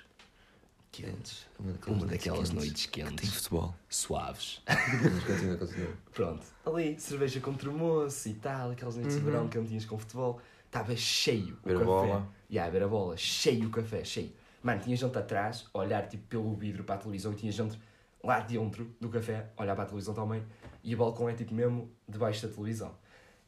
Quentes. 1.03 1.45
Uma 1.59 1.73
Uma 1.87 2.05
daquelas 2.05 2.39
quentes 2.49 2.51
noites 2.51 2.85
Que 2.85 3.01
tem 3.03 3.09
quentes. 3.15 3.33
futebol. 3.35 3.75
Suaves. 3.89 4.61
Continua, 5.27 5.57
continua. 5.57 5.93
Pronto. 6.13 6.45
Ali, 6.65 6.99
cerveja 6.99 7.39
com 7.39 7.53
termoço 7.53 8.29
e 8.29 8.33
tal, 8.35 8.71
aquelas 8.71 8.95
noites 8.95 9.15
de 9.15 9.21
verão 9.21 9.47
quentinhas 9.47 9.85
com 9.85 9.97
futebol. 9.97 10.39
Estava 10.65 10.95
cheio 10.95 11.57
o 11.63 11.67
Ver 11.67 11.75
a 11.75 11.79
café. 11.79 11.85
bola. 11.85 12.27
E 12.49 12.59
a 12.59 12.69
ver 12.69 12.83
a 12.83 12.87
bola. 12.87 13.15
Cheio 13.17 13.67
o 13.67 13.71
café, 13.71 14.03
cheio. 14.03 14.31
Mano, 14.61 14.81
tinha 14.81 14.95
gente 14.97 15.17
atrás, 15.17 15.65
a 15.73 15.77
olhar 15.79 16.07
tipo 16.07 16.23
pelo 16.27 16.53
vidro 16.55 16.83
para 16.83 16.95
a 16.95 16.97
televisão 16.97 17.31
e 17.31 17.35
tinha 17.35 17.51
gente 17.51 17.79
lá 18.23 18.39
dentro 18.39 18.85
do 18.99 19.09
café, 19.09 19.51
a 19.55 19.61
olhar 19.63 19.75
para 19.75 19.83
a 19.83 19.87
televisão 19.87 20.13
também. 20.13 20.43
E 20.83 20.93
o 20.95 20.97
balcão 20.97 21.29
é 21.29 21.33
tipo 21.33 21.53
mesmo 21.53 21.89
debaixo 22.07 22.45
da 22.47 22.53
televisão. 22.53 22.93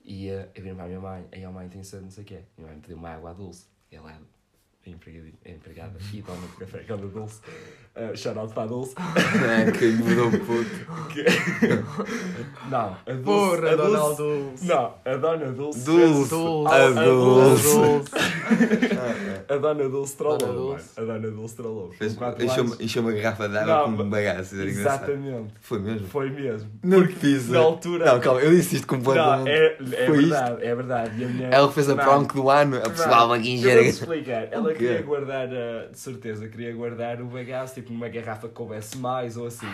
E 0.03 0.29
eh, 0.29 0.49
eu 0.55 0.63
vim 0.63 0.73
para 0.75 0.85
a 0.85 0.87
minha 0.87 0.99
mãe, 1.01 1.27
aí 1.31 1.43
a 1.43 1.51
mãe 1.51 1.67
tem 1.67 1.83
sede, 1.83 2.03
não 2.03 2.11
sei 2.11 2.23
o 2.23 2.27
quê. 2.27 2.39
Minha 2.57 2.67
mãe 2.67 2.75
me 2.75 2.81
pediu 2.81 2.97
uma 2.97 3.09
água 3.09 3.33
doce. 3.33 3.65
Ela 3.91 4.11
é 4.13 4.17
empregada, 4.89 5.27
a 5.45 5.49
empregada 5.49 5.93
e 6.13 6.21
dona 6.21 6.37
do 6.39 6.57
café, 6.59 6.79
que 6.79 6.91
é 6.91 6.97
da 6.97 7.05
Dulce. 7.05 7.39
Uh, 7.95 8.15
shout 8.15 8.37
out 8.37 8.53
para 8.53 8.63
a 8.63 8.67
Dulce. 8.67 8.93
É, 9.67 9.71
que 9.71 9.85
mudou 9.87 10.29
puto. 10.29 11.09
Que- 11.09 11.25
Não, 12.69 12.95
a 12.95 13.11
Dulce. 13.11 13.23
Porra, 13.23 13.71
a 13.71 13.75
Donald 13.75 14.15
Dulce, 14.17 14.21
Dulce. 14.21 14.65
Não, 14.67 14.93
a 15.03 15.15
dona 15.15 15.51
Dulce. 15.51 15.85
Dulce. 15.85 16.29
Dulce. 16.29 16.73
A 16.73 16.85
A 16.85 16.89
Dulce. 17.05 18.11
A 19.49 19.55
dona 19.57 19.89
Dulce 19.89 20.15
trollou, 20.17 20.37
Dona 20.37 20.53
mano. 20.53 20.67
Dulce. 20.67 20.89
A 20.99 21.01
dona 21.03 21.31
Dulce 21.31 21.55
trollou. 21.55 21.91
Encheu 22.79 23.01
uma- 23.01 23.11
garrafa 23.13 23.49
de 23.49 23.57
água 23.57 23.77
Não, 23.87 23.95
com 23.97 24.03
um 24.03 24.09
bagaço. 24.09 24.55
Exatamente. 24.61 25.53
Foi 25.61 25.79
mesmo? 25.79 26.07
Foi 26.07 26.29
mesmo. 26.29 26.69
Não 26.83 26.99
Porque 26.99 27.13
fiz. 27.15 27.49
Na 27.49 27.59
altura. 27.59 28.05
Não, 28.05 28.19
calma, 28.19 28.41
eu 28.41 28.51
disse 28.51 28.75
isto 28.75 28.91
Não, 28.91 28.97
completamente. 28.99 29.49
é, 29.49 29.77
é 30.03 30.05
Foi 30.05 30.17
verdade, 30.17 30.65
é 30.65 30.75
verdade. 30.75 31.25
Minha... 31.25 31.47
Ela 31.47 31.71
fez 31.71 31.89
a 31.89 31.95
prank 31.95 32.33
do 32.35 32.49
ano, 32.49 32.77
a 32.77 32.89
pessoal 32.89 33.33
aqui 33.33 33.49
em. 33.55 33.63
Ela? 34.51 34.73
Queria 34.77 35.01
guardar, 35.01 35.47
uh, 35.47 35.91
de 35.91 35.99
certeza, 35.99 36.47
queria 36.47 36.73
guardar 36.73 37.21
o 37.21 37.25
bagaço, 37.25 37.75
tipo 37.75 37.91
numa 37.91 38.07
garrafa 38.09 38.47
que 38.47 38.53
coubesse 38.53 38.97
mais 38.97 39.37
ou 39.37 39.47
assim. 39.47 39.67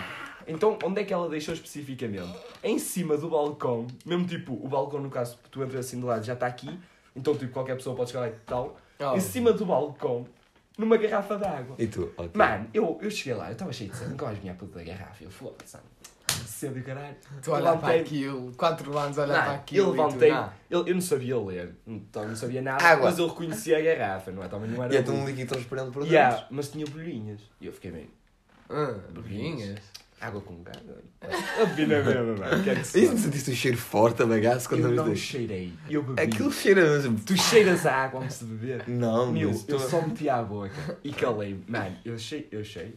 Então, 0.48 0.78
onde 0.84 1.02
é 1.02 1.04
que 1.04 1.13
ela 1.13 1.30
deixou 1.30 1.54
especificamente? 1.54 2.34
Em 2.63 2.78
cima 2.78 3.18
do 3.18 3.30
balcão, 3.30 3.88
mesmo 4.06 4.26
tipo, 4.26 4.54
o 4.54 4.68
balcão, 4.68 5.02
no 5.02 5.10
caso, 5.10 5.38
tu 5.50 5.63
entras 5.63 5.86
assim 5.86 6.00
do 6.00 6.08
lado, 6.08 6.24
já 6.26 6.34
está 6.34 6.48
aqui, 6.48 6.78
então 7.16 7.36
tipo, 7.36 7.54
qualquer 7.54 7.76
pessoa 7.76 7.96
pode 7.96 8.10
chegar 8.10 8.22
lá 8.22 8.30
e 8.30 8.36
tal. 8.46 8.78
Oh. 9.00 9.16
Em 9.16 9.20
cima 9.20 9.54
do 9.54 9.66
balcão, 9.66 10.26
numa 10.78 10.98
garrafa 10.98 11.38
de 11.38 11.46
água. 11.46 11.76
E 11.80 11.88
tu? 11.88 12.12
Ok. 12.18 12.32
Mano, 12.34 12.68
eu, 12.74 12.98
eu 13.02 13.12
cheguei 13.12 13.34
lá, 13.34 13.48
eu 13.48 13.54
estava 13.54 13.72
cheio 13.72 13.89
de 13.89 13.96
sede, 13.96 14.12
nunca 14.12 14.26
mais 14.26 14.38
vinha 14.38 14.54
a 14.54 14.56
puta 14.56 14.80
da 14.80 14.84
garrafa. 14.86 15.24
Eu 15.24 15.32
foda-se, 15.32 15.72
sabe? 15.72 15.84
Cedo 16.45 16.79
e 16.79 16.82
caralho. 16.82 17.15
Tu 17.41 17.51
olhar 17.51 17.77
para 17.77 17.95
aquilo, 17.99 18.51
4 18.58 18.97
anos 18.97 19.17
olhar 19.17 19.34
para 19.43 19.45
Não, 19.47 19.56
aquilo. 19.56 19.88
eu 19.88 19.93
e 19.93 19.97
tu, 19.97 20.03
levantei, 20.03 20.32
não. 20.32 20.49
eu, 20.69 20.88
eu 20.88 20.93
não 20.93 21.01
sabia 21.01 21.38
ler, 21.39 21.75
então 21.88 22.27
não 22.27 22.36
sabia 22.36 22.62
nada, 22.62 22.84
Água. 22.84 23.10
mas 23.10 23.19
eu 23.19 23.27
reconhecia 23.27 23.77
a 23.77 23.82
garrafa, 23.82 24.32
não 24.32 24.43
é? 24.43 24.47
Também 24.47 24.69
não 24.69 24.84
era. 24.84 24.93
E 24.93 24.97
é 24.97 25.01
um 25.10 25.25
líquido 25.25 25.53
transparente 25.53 25.91
por 25.91 25.99
dentro. 26.03 26.13
Yeah, 26.15 26.47
mas 26.51 26.69
tinha 26.69 26.86
bolhinhas. 26.86 27.39
E 27.60 27.65
eu 27.67 27.73
fiquei 27.73 27.91
meio. 27.91 28.10
Ah, 28.69 28.95
bebinhas. 29.12 29.79
Água 30.21 30.39
com 30.39 30.63
gás. 30.63 30.77
Eu 31.60 31.67
bebi 31.67 31.86
na 31.86 32.01
mesma, 32.01 32.23
mano. 32.23 32.63
E 32.63 32.65
não 32.67 32.84
foda. 32.86 33.17
sentiste 33.17 33.51
um 33.51 33.56
cheiro 33.56 33.77
forte 33.77 34.23
a 34.23 34.25
bagaço 34.25 34.69
quando 34.69 34.86
Eu 34.88 34.91
não 34.91 35.13
cheirei. 35.13 35.73
Eu 35.89 36.01
bebi. 36.01 36.21
Aquilo 36.21 36.49
cheira 36.49 36.82
mesmo. 36.82 37.19
Tu 37.19 37.36
cheiras 37.36 37.86
a 37.86 37.93
água 37.93 38.21
antes 38.23 38.39
de 38.39 38.45
beber? 38.45 38.88
Não, 38.88 39.34
Meu, 39.34 39.49
mas 39.49 39.67
eu 39.67 39.77
tu- 39.77 39.89
só 39.89 40.01
meti 40.01 40.29
à 40.29 40.41
boca 40.41 40.97
e 41.03 41.12
calei-me. 41.12 41.65
Mano, 41.67 41.97
eu 42.06 42.17
sei, 42.17 42.47
eu 42.53 42.63
sei. 42.63 42.95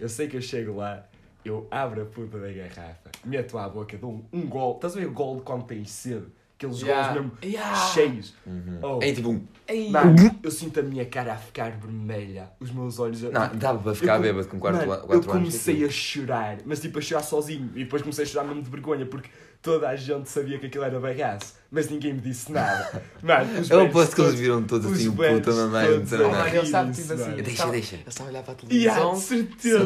Eu 0.00 0.08
sei 0.08 0.26
que 0.26 0.36
eu 0.36 0.42
chego 0.42 0.74
lá, 0.74 1.06
eu 1.44 1.66
abro 1.70 2.02
a 2.02 2.04
puta 2.06 2.38
da 2.38 2.50
garrafa, 2.52 3.10
meto 3.24 3.58
à 3.58 3.68
boca, 3.68 3.96
dou 3.98 4.10
um, 4.12 4.24
um 4.40 4.46
gol. 4.46 4.76
Estás 4.76 4.96
a 4.96 5.00
ver 5.00 5.06
o 5.06 5.12
gol 5.12 5.36
de 5.36 5.42
quando 5.42 5.64
tens 5.64 5.90
sede? 5.90 6.26
Aqueles 6.56 6.80
Yeah. 6.82 7.12
gols 7.12 7.14
mesmo 7.26 7.38
Yeah. 7.44 7.74
cheios. 7.88 8.34
Uhum. 8.46 8.78
Oh. 8.80 8.98
É 9.02 9.12
tipo 9.12 9.28
um. 9.28 9.44
Mano, 9.90 10.14
eu 10.42 10.50
sinto 10.50 10.78
a 10.80 10.82
minha 10.82 11.04
cara 11.04 11.32
a 11.34 11.36
ficar 11.36 11.70
vermelha, 11.72 12.50
os 12.60 12.70
meus 12.70 12.98
olhos 12.98 13.24
a... 13.24 13.30
Não, 13.30 13.56
dava 13.56 13.78
para 13.78 13.94
ficar 13.94 14.12
Eu 14.12 14.16
com- 14.18 14.22
bêbado 14.22 14.48
com 14.48 14.58
4 14.60 14.78
Mano, 14.86 14.92
anos. 14.92 15.10
Eu 15.10 15.22
comecei 15.32 15.84
a 15.84 15.90
chorar, 15.90 16.58
mas 16.64 16.80
tipo 16.80 16.98
a 16.98 17.02
chorar 17.02 17.22
sozinho. 17.22 17.70
E 17.74 17.84
depois 17.84 18.02
comecei 18.02 18.24
a 18.24 18.26
chorar 18.28 18.44
mesmo 18.46 18.62
de 18.62 18.70
vergonha, 18.70 19.04
porque 19.04 19.28
toda 19.64 19.88
a 19.88 19.96
gente 19.96 20.28
sabia 20.28 20.58
que 20.58 20.66
aquilo 20.66 20.84
era 20.84 21.00
bagaço. 21.00 21.54
Mas 21.70 21.90
ninguém 21.90 22.12
me 22.12 22.20
disse 22.20 22.52
nada. 22.52 23.02
Mano, 23.20 23.60
os 23.60 23.68
Eu 23.68 23.80
aposto 23.86 24.14
que 24.14 24.20
eles 24.22 24.34
viram 24.38 24.62
todos 24.62 24.86
os 24.86 24.92
assim, 24.92 25.10
puta 25.10 25.50
mamãe, 25.52 25.90
não 25.90 26.00
disseram 26.02 26.30
nada. 26.30 26.44
mano, 26.44 26.48
ele 26.56 26.60
rir-se, 26.60 27.02
tipo 27.02 27.12
assim. 27.14 27.32
ele 27.32 27.34
Deixa, 27.42 27.50
estava- 27.50 27.72
deixa. 27.72 27.94
Ele 27.96 28.04
estava 28.06 28.28
a 28.28 28.30
olhar 28.30 28.42
para 28.44 28.52
a 28.54 28.56
Yeah, 28.72 29.00
televisão. 29.00 29.14
de 29.14 29.20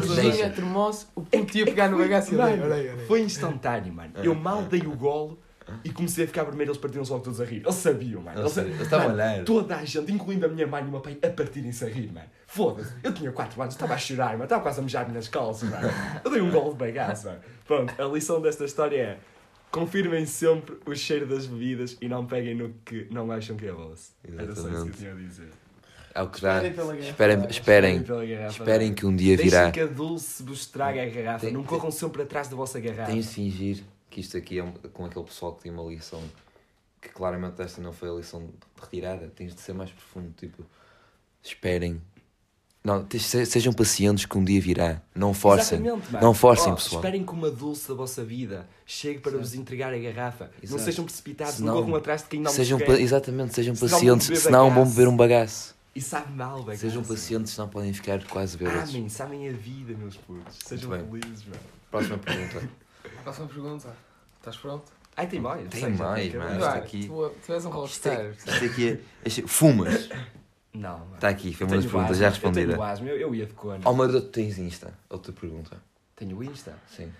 certeza. 0.03 0.49
Termoço, 0.51 1.07
o 1.15 1.21
puto 1.21 1.57
ia 1.57 1.65
pegar 1.65 1.89
no 1.89 1.97
bagaço 1.97 2.31
e 2.35 2.39
ele. 2.39 2.61
Olha 2.61 2.75
aí. 2.75 3.05
Foi 3.07 3.21
instantâneo, 3.21 3.91
mano. 3.93 4.11
Eu 4.21 4.35
mal 4.35 4.61
dei 4.63 4.81
o 4.81 4.91
golo 4.95 5.39
e 5.83 5.89
comecei 5.89 6.25
a 6.25 6.27
ficar 6.27 6.43
vermelho, 6.43 6.69
eles 6.69 6.77
partiram-se 6.77 7.11
logo 7.11 7.23
todos 7.23 7.41
a 7.41 7.45
rir. 7.45 7.61
Eles 7.63 7.75
sabiam, 7.75 8.21
mano. 8.21 8.39
Eles 8.41 8.57
estavam 8.81 9.09
a 9.09 9.13
olhar. 9.13 9.43
Toda 9.43 9.75
a 9.77 9.85
gente, 9.85 10.11
incluindo 10.11 10.45
a 10.45 10.49
minha 10.49 10.67
mãe 10.67 10.83
e 10.83 10.87
o 10.87 10.91
meu 10.91 10.99
pai, 10.99 11.17
a 11.23 11.29
partirem-se 11.29 11.85
a 11.85 11.87
rir, 11.87 12.11
mano. 12.11 12.27
Foda-se. 12.45 12.91
Eu 13.03 13.13
tinha 13.13 13.31
4 13.31 13.59
anos, 13.61 13.73
estava 13.73 13.93
a 13.95 13.97
chorar, 13.97 14.31
mano. 14.33 14.43
Estava 14.43 14.61
quase 14.61 14.79
a 14.79 14.83
mejar-me 14.83 15.13
nas 15.13 15.27
calças, 15.27 15.69
mano. 15.69 15.87
Eu 16.23 16.29
dei 16.31 16.41
um 16.41 16.51
golo 16.51 16.71
de 16.73 16.77
bagaço, 16.77 17.27
mano. 17.27 17.39
Pronto, 17.65 17.93
a 17.99 18.05
lição 18.05 18.39
desta 18.41 18.63
história 18.65 18.97
é... 19.01 19.17
Confirmem 19.71 20.25
sempre 20.25 20.77
o 20.85 20.95
cheiro 20.95 21.27
das 21.27 21.45
bebidas 21.45 21.95
e 22.01 22.07
não 22.09 22.25
peguem 22.25 22.55
no 22.55 22.73
que 22.83 23.07
não 23.11 23.31
acham 23.31 23.55
que 23.55 23.67
é 23.67 23.71
vosso. 23.71 24.11
Era 24.23 24.53
só 24.55 24.61
isso 24.61 24.61
que 24.61 24.67
eu 24.67 24.71
Exatamente. 24.71 24.97
tinha 24.97 25.11
a 25.11 25.15
dizer. 25.15 25.49
É 26.15 26.21
o 26.23 26.29
que 26.29 26.41
dá. 26.41 26.63
Esperem. 26.67 26.99
Esperem, 26.99 27.47
esperem, 27.49 28.03
pela 28.03 28.25
garrafa. 28.25 28.49
esperem 28.63 28.93
que 28.95 29.05
um 29.05 29.15
dia 29.15 29.37
Deixem 29.37 29.51
virá. 29.59 29.71
que 29.71 29.79
a 29.79 29.85
Dulce 29.85 30.41
vos 30.41 30.65
traga 30.65 31.03
a 31.03 31.05
garrafa. 31.05 31.45
Tem- 31.45 31.53
não 31.53 31.61
tem- 31.61 31.69
corram 31.69 31.91
sempre 31.91 32.23
atrás 32.23 32.47
da 32.47 32.55
vossa 32.55 32.79
garrafa. 32.79 33.11
Tens 33.11 33.27
de 33.27 33.33
fingir 33.35 33.83
que 34.09 34.21
isto 34.21 34.35
aqui 34.35 34.57
é 34.57 34.63
um- 34.63 34.71
com 34.71 35.05
aquele 35.05 35.23
pessoal 35.25 35.53
que 35.53 35.61
tem 35.63 35.71
uma 35.71 35.83
lição 35.83 36.21
que 36.99 37.09
claramente 37.09 37.61
esta 37.61 37.79
não 37.79 37.93
foi 37.93 38.09
a 38.09 38.13
lição 38.13 38.49
retirada. 38.81 39.31
Tens 39.35 39.53
de 39.53 39.61
ser 39.61 39.73
mais 39.73 39.91
profundo. 39.91 40.33
Tipo, 40.35 40.65
esperem. 41.43 42.01
Não, 42.81 43.05
sejam 43.45 43.73
pacientes 43.73 44.25
que 44.25 44.37
um 44.37 44.43
dia 44.43 44.59
virá. 44.61 45.01
Não 45.13 45.33
forcem. 45.33 45.79
Não 46.21 46.33
forcem, 46.33 46.71
Oh, 46.71 46.75
pessoal. 46.75 47.01
Esperem 47.01 47.25
que 47.25 47.31
uma 47.33 47.51
dulce 47.51 47.87
da 47.89 47.93
vossa 47.93 48.23
vida 48.23 48.67
chegue 48.85 49.19
para 49.19 49.37
vos 49.37 49.53
entregar 49.53 49.93
a 49.93 49.97
garrafa. 49.97 50.45
Não 50.45 50.63
Exato. 50.63 50.83
sejam 50.83 51.03
precipitados, 51.05 51.55
Senão- 51.55 51.75
não 51.75 51.83
corram 51.83 51.95
atrás 51.97 52.21
de 52.23 52.29
quem 52.29 52.39
não 52.41 52.49
Sejam 52.51 52.77
quer. 52.79 52.99
exatamente, 53.01 53.53
sejam 53.53 53.75
Senão 53.75 53.91
pacientes. 53.91 54.39
Senão 54.39 54.71
vão 54.71 54.87
beber 54.87 55.07
um 55.09 55.15
bagaço. 55.17 55.75
E 55.93 56.01
sabe 56.01 56.31
mal, 56.31 56.59
bagaço. 56.63 56.79
Sejam 56.81 57.03
pacientes, 57.03 57.53
senão 57.53 57.67
podem 57.67 57.91
ficar 57.93 58.23
quase 58.25 58.55
bêbados. 58.57 58.89
Amém, 58.91 59.09
sabem 59.09 59.49
a 59.49 59.51
vida, 59.51 59.93
meus 59.97 60.15
putos. 60.15 60.57
Sejam 60.65 60.89
felizes, 60.91 61.43
mano. 61.45 61.61
Próxima 61.91 62.17
pergunta. 62.17 62.69
Próxima 63.23 63.47
pergunta. 63.47 63.95
Estás 64.37 64.55
pronto? 64.55 64.85
Ai, 65.17 65.27
tem 65.27 65.41
mais. 65.41 65.67
Tem 65.67 65.89
mais, 65.89 66.31
tem 66.31 66.39
mano. 66.39 66.59
mais. 66.61 66.63
Isto 66.75 66.77
aqui- 66.77 67.07
Tu, 67.07 67.31
tu 67.45 67.53
és 67.53 67.65
um 67.65 67.69
rockstar. 67.69 68.13
é, 68.21 68.29
isto 68.31 68.65
aqui 68.65 69.01
é. 69.25 69.29
Fumas. 69.47 70.07
Não, 70.73 70.99
mano. 70.99 71.15
Está 71.15 71.29
aqui, 71.29 71.53
foi 71.53 71.65
Eu 71.65 71.67
uma 71.69 71.75
das 71.75 71.83
tenho 71.85 71.91
perguntas 71.91 72.11
asma, 72.11 72.19
já 72.21 72.25
Eu 72.27 72.31
respondida. 72.31 72.71
tenho 72.73 72.83
asma, 72.83 73.07
eu, 73.09 73.17
eu 73.17 73.35
ia 73.35 73.45
de 73.45 73.53
cona. 73.53 73.81
Ó, 73.85 73.93
mas 73.93 74.11
tu 74.11 74.21
tens 74.21 74.57
Insta? 74.59 74.93
Outra 75.09 75.33
pergunta. 75.33 75.81
Tenho 76.15 76.37
o 76.37 76.43
Insta. 76.43 76.77
Sim. 76.87 77.11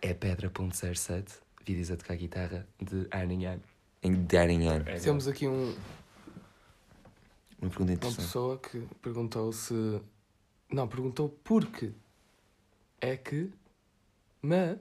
É 0.00 0.12
pedra.07, 0.12 1.24
vídeos 1.64 1.90
a 1.92 1.96
tocar 1.96 2.16
guitarra 2.16 2.66
de 2.80 3.06
diário 3.06 3.32
em 3.32 4.68
ano. 4.68 4.84
É, 4.88 4.98
Temos 4.98 5.28
aqui 5.28 5.46
um, 5.46 5.74
Uma 7.60 7.70
pergunta 7.70 7.82
uma 7.84 7.92
interessante. 7.92 8.16
pessoa 8.16 8.58
que 8.58 8.80
perguntou 9.00 9.52
se. 9.52 10.00
Não, 10.70 10.88
perguntou 10.88 11.28
porque 11.44 11.92
é 13.00 13.16
que 13.16 13.50
me 14.42 14.76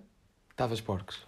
estavas 0.49 0.81
porcos. 0.81 1.27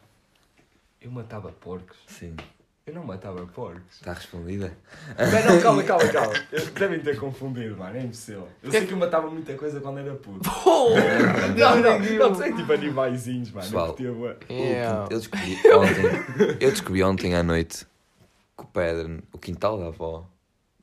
Eu 0.99 1.11
matava 1.11 1.51
porcos. 1.51 1.97
Sim. 2.07 2.35
Eu 2.85 2.93
não 2.95 3.05
matava 3.05 3.45
porcos. 3.47 3.81
Está 3.93 4.11
respondida? 4.11 4.75
Não, 5.17 5.55
não, 5.55 5.61
calma, 5.61 5.83
calma, 5.87 6.05
calma. 6.09 6.33
Eles 6.51 6.67
devem 6.67 6.99
ter 6.99 7.17
confundido, 7.17 7.77
mano. 7.77 7.95
É 7.95 8.01
impossível. 8.01 8.49
Eu 8.61 8.71
sei 8.71 8.85
que 8.85 8.91
eu 8.91 8.97
matava 8.97 9.29
muita 9.29 9.53
coisa 9.53 9.79
quando 9.79 9.99
era 9.99 10.13
puto. 10.15 10.41
Não, 11.57 11.77
não, 11.77 11.99
não, 12.29 12.35
sei 12.35 12.51
tipo 12.53 12.73
animaizinhos, 12.73 13.51
mano. 13.51 13.65
Pessoal, 13.65 13.95
Eu. 13.97 14.37
Yeah. 14.49 15.07
Eu 15.09 15.17
descobri 15.17 15.57
ontem. 15.73 16.57
Eu 16.59 16.71
descobri 16.71 17.03
ontem 17.03 17.35
à 17.35 17.41
noite 17.41 17.85
que 18.57 18.63
o 18.63 18.65
Pedro, 18.65 19.23
o 19.31 19.37
quintal 19.37 19.77
da 19.77 19.87
avó, 19.87 20.27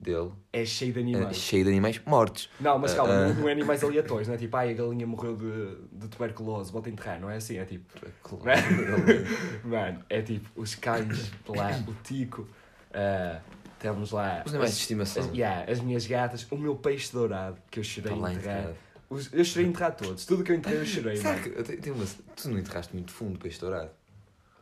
dele 0.01 0.31
É 0.53 0.65
cheio 0.65 0.93
de 0.93 0.99
é 0.99 1.03
animais. 1.03 1.37
cheio 1.37 1.63
de 1.65 1.71
animais 1.71 2.01
mortos. 2.07 2.49
Não, 2.59 2.79
mas 2.79 2.95
calma, 2.95 3.13
Ah, 3.13 3.27
ah. 3.27 3.35
não, 3.35 3.49
é 3.49 3.53
animais 3.53 3.83
aleatórios, 3.85 4.29
não 4.29 4.35
é 4.35 4.39
tipo, 4.39 4.57
ai, 4.57 4.71
a 4.71 4.73
galinha 4.75 5.07
morreu 5.07 5.37
de, 5.37 5.77
de 5.93 6.09
tuberculose, 6.09 6.73
bota 6.73 6.89
enterrar, 6.89 7.21
não 7.21 7.29
é 7.31 7.37
assim, 7.37 7.59
é 7.59 7.65
tipo. 7.65 7.85
Mano, 9.65 10.05
é 10.09 10.23
tipo, 10.23 10.49
os 10.61 10.75
cães 10.75 11.31
lá, 11.47 11.71
o 11.87 11.95
tico, 12.03 12.49
ah, 12.93 13.41
temos 13.79 14.11
lá. 14.13 14.43
Os 14.45 14.53
animais 14.53 14.71
as- 14.71 14.77
de 14.77 14.83
estimação. 14.83 15.23
As, 15.25 15.31
yeah, 15.35 15.71
as 15.71 15.81
minhas 15.81 16.07
gatas, 16.07 16.47
o 16.51 16.57
meu 16.57 16.77
peixe 16.77 17.13
dourado, 17.13 17.59
que 17.71 17.79
eu 17.81 17.85
chorei 17.85 18.13
a 18.13 18.33
enterrar. 18.33 18.73
Os- 19.09 19.33
eu 19.33 19.45
chorei 19.45 19.67
enterrar 19.69 19.97
todos, 19.97 20.25
tudo 20.25 20.45
que 20.45 20.53
eu 20.53 20.57
enterrei 20.57 20.81
eu 20.81 20.87
chorei, 20.87 21.17
Será 21.17 21.31
mano. 21.33 21.43
que, 21.43 21.59
eu 21.73 21.81
tenho 21.81 21.97
uma- 21.97 22.07
tu 22.37 22.49
não 22.49 22.59
enterraste 22.59 22.95
muito 22.95 23.11
fundo 23.13 23.37
o 23.37 23.39
peixe 23.39 23.59
dourado? 23.61 23.91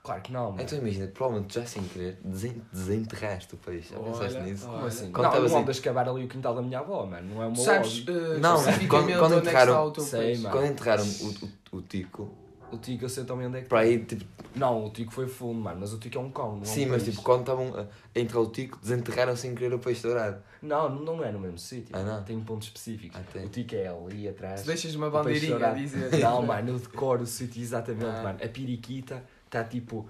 Claro 0.09 0.23
que 0.23 0.33
não, 0.33 0.51
mano. 0.53 0.63
Então 0.63 0.79
imagina, 0.79 1.07
provavelmente 1.09 1.55
já 1.55 1.67
sem 1.67 1.83
querer 1.85 2.19
desen- 2.25 2.63
desenterraste 2.73 3.55
o 3.55 3.59
peixe. 3.59 3.93
Já 3.93 4.01
pensaste 4.01 4.37
Olha, 4.39 4.43
nisso? 4.47 4.65
olha. 4.67 4.75
Como 4.77 4.87
assim? 4.87 5.13
Quando 5.13 5.35
não, 5.35 5.43
não 5.43 5.49
em- 5.59 5.63
andas 5.63 5.81
cavar 5.81 6.09
ali 6.09 6.25
o 6.25 6.29
quintal 6.29 6.55
da 6.55 6.63
minha 6.63 6.79
avó, 6.79 7.05
mano. 7.05 7.35
Não 7.35 7.43
é 7.43 7.47
uma 7.47 7.57
Sabes 7.57 7.99
uh, 8.09 8.39
Não, 8.41 8.57
quando- 8.89 9.19
quando 9.19 9.35
é 9.35 9.39
enterraram- 9.39 9.87
o 9.95 10.01
Sei, 10.01 10.21
peixe? 10.21 10.41
mano. 10.43 10.57
Quando 10.57 10.67
enterraram 10.73 11.05
o, 11.05 11.77
o, 11.77 11.79
o 11.79 11.83
tico, 11.83 12.33
O 12.71 12.77
Tico 12.77 13.03
eu 13.07 13.09
sei 13.09 13.25
também 13.25 13.47
onde 13.47 13.57
é 13.57 13.63
que 13.63 13.67
para 13.69 13.79
tá. 13.79 13.85
aí, 13.85 13.99
tipo, 14.05 14.27
Não, 14.55 14.85
o 14.85 14.91
Tico 14.91 15.11
foi 15.11 15.27
fundo, 15.27 15.59
mano. 15.59 15.79
Mas 15.81 15.95
o 15.95 15.99
Tico 15.99 16.19
é 16.19 16.21
um 16.21 16.31
cão, 16.31 16.57
não 16.57 16.63
é 16.63 16.65
sim, 16.67 16.85
um 16.85 16.91
mas 16.91 16.97
peixe. 17.03 17.13
tipo, 17.13 17.23
quando 17.23 17.41
estavam 17.41 17.73
a 17.75 18.19
entrar 18.19 18.41
o 18.41 18.47
tico, 18.51 18.79
desenterraram 18.83 19.35
sem 19.35 19.55
querer 19.55 19.73
o 19.75 19.79
peixe 19.79 20.03
dourado. 20.03 20.37
Não, 20.61 20.87
não 20.95 21.25
é 21.25 21.33
no 21.33 21.39
mesmo 21.41 21.57
sítio. 21.57 21.97
Ah, 21.97 22.03
não? 22.03 22.23
Tem 22.25 22.39
pontos 22.41 22.69
específicos. 22.69 23.19
Ah, 23.19 23.25
tem. 23.33 23.47
O 23.47 23.49
Tico 23.49 23.75
é 23.75 23.89
ali 23.89 24.29
atrás. 24.29 24.61
Tu 24.61 24.67
deixas 24.67 24.95
uma 24.95 25.07
O 25.07 25.11
bandeirinha 25.11 25.57
a 25.67 25.73
dizer. 25.73 26.19
Não, 26.19 26.43
mano, 26.43 26.69
eu 26.73 26.79
decoro 26.79 27.23
o 27.23 27.27
sítio 27.27 27.63
exatamente, 27.63 28.05
Ah. 28.05 28.23
mano. 28.23 28.39
A 28.45 28.49
periquita 28.49 29.25
está 29.49 29.65
tipo 29.65 30.09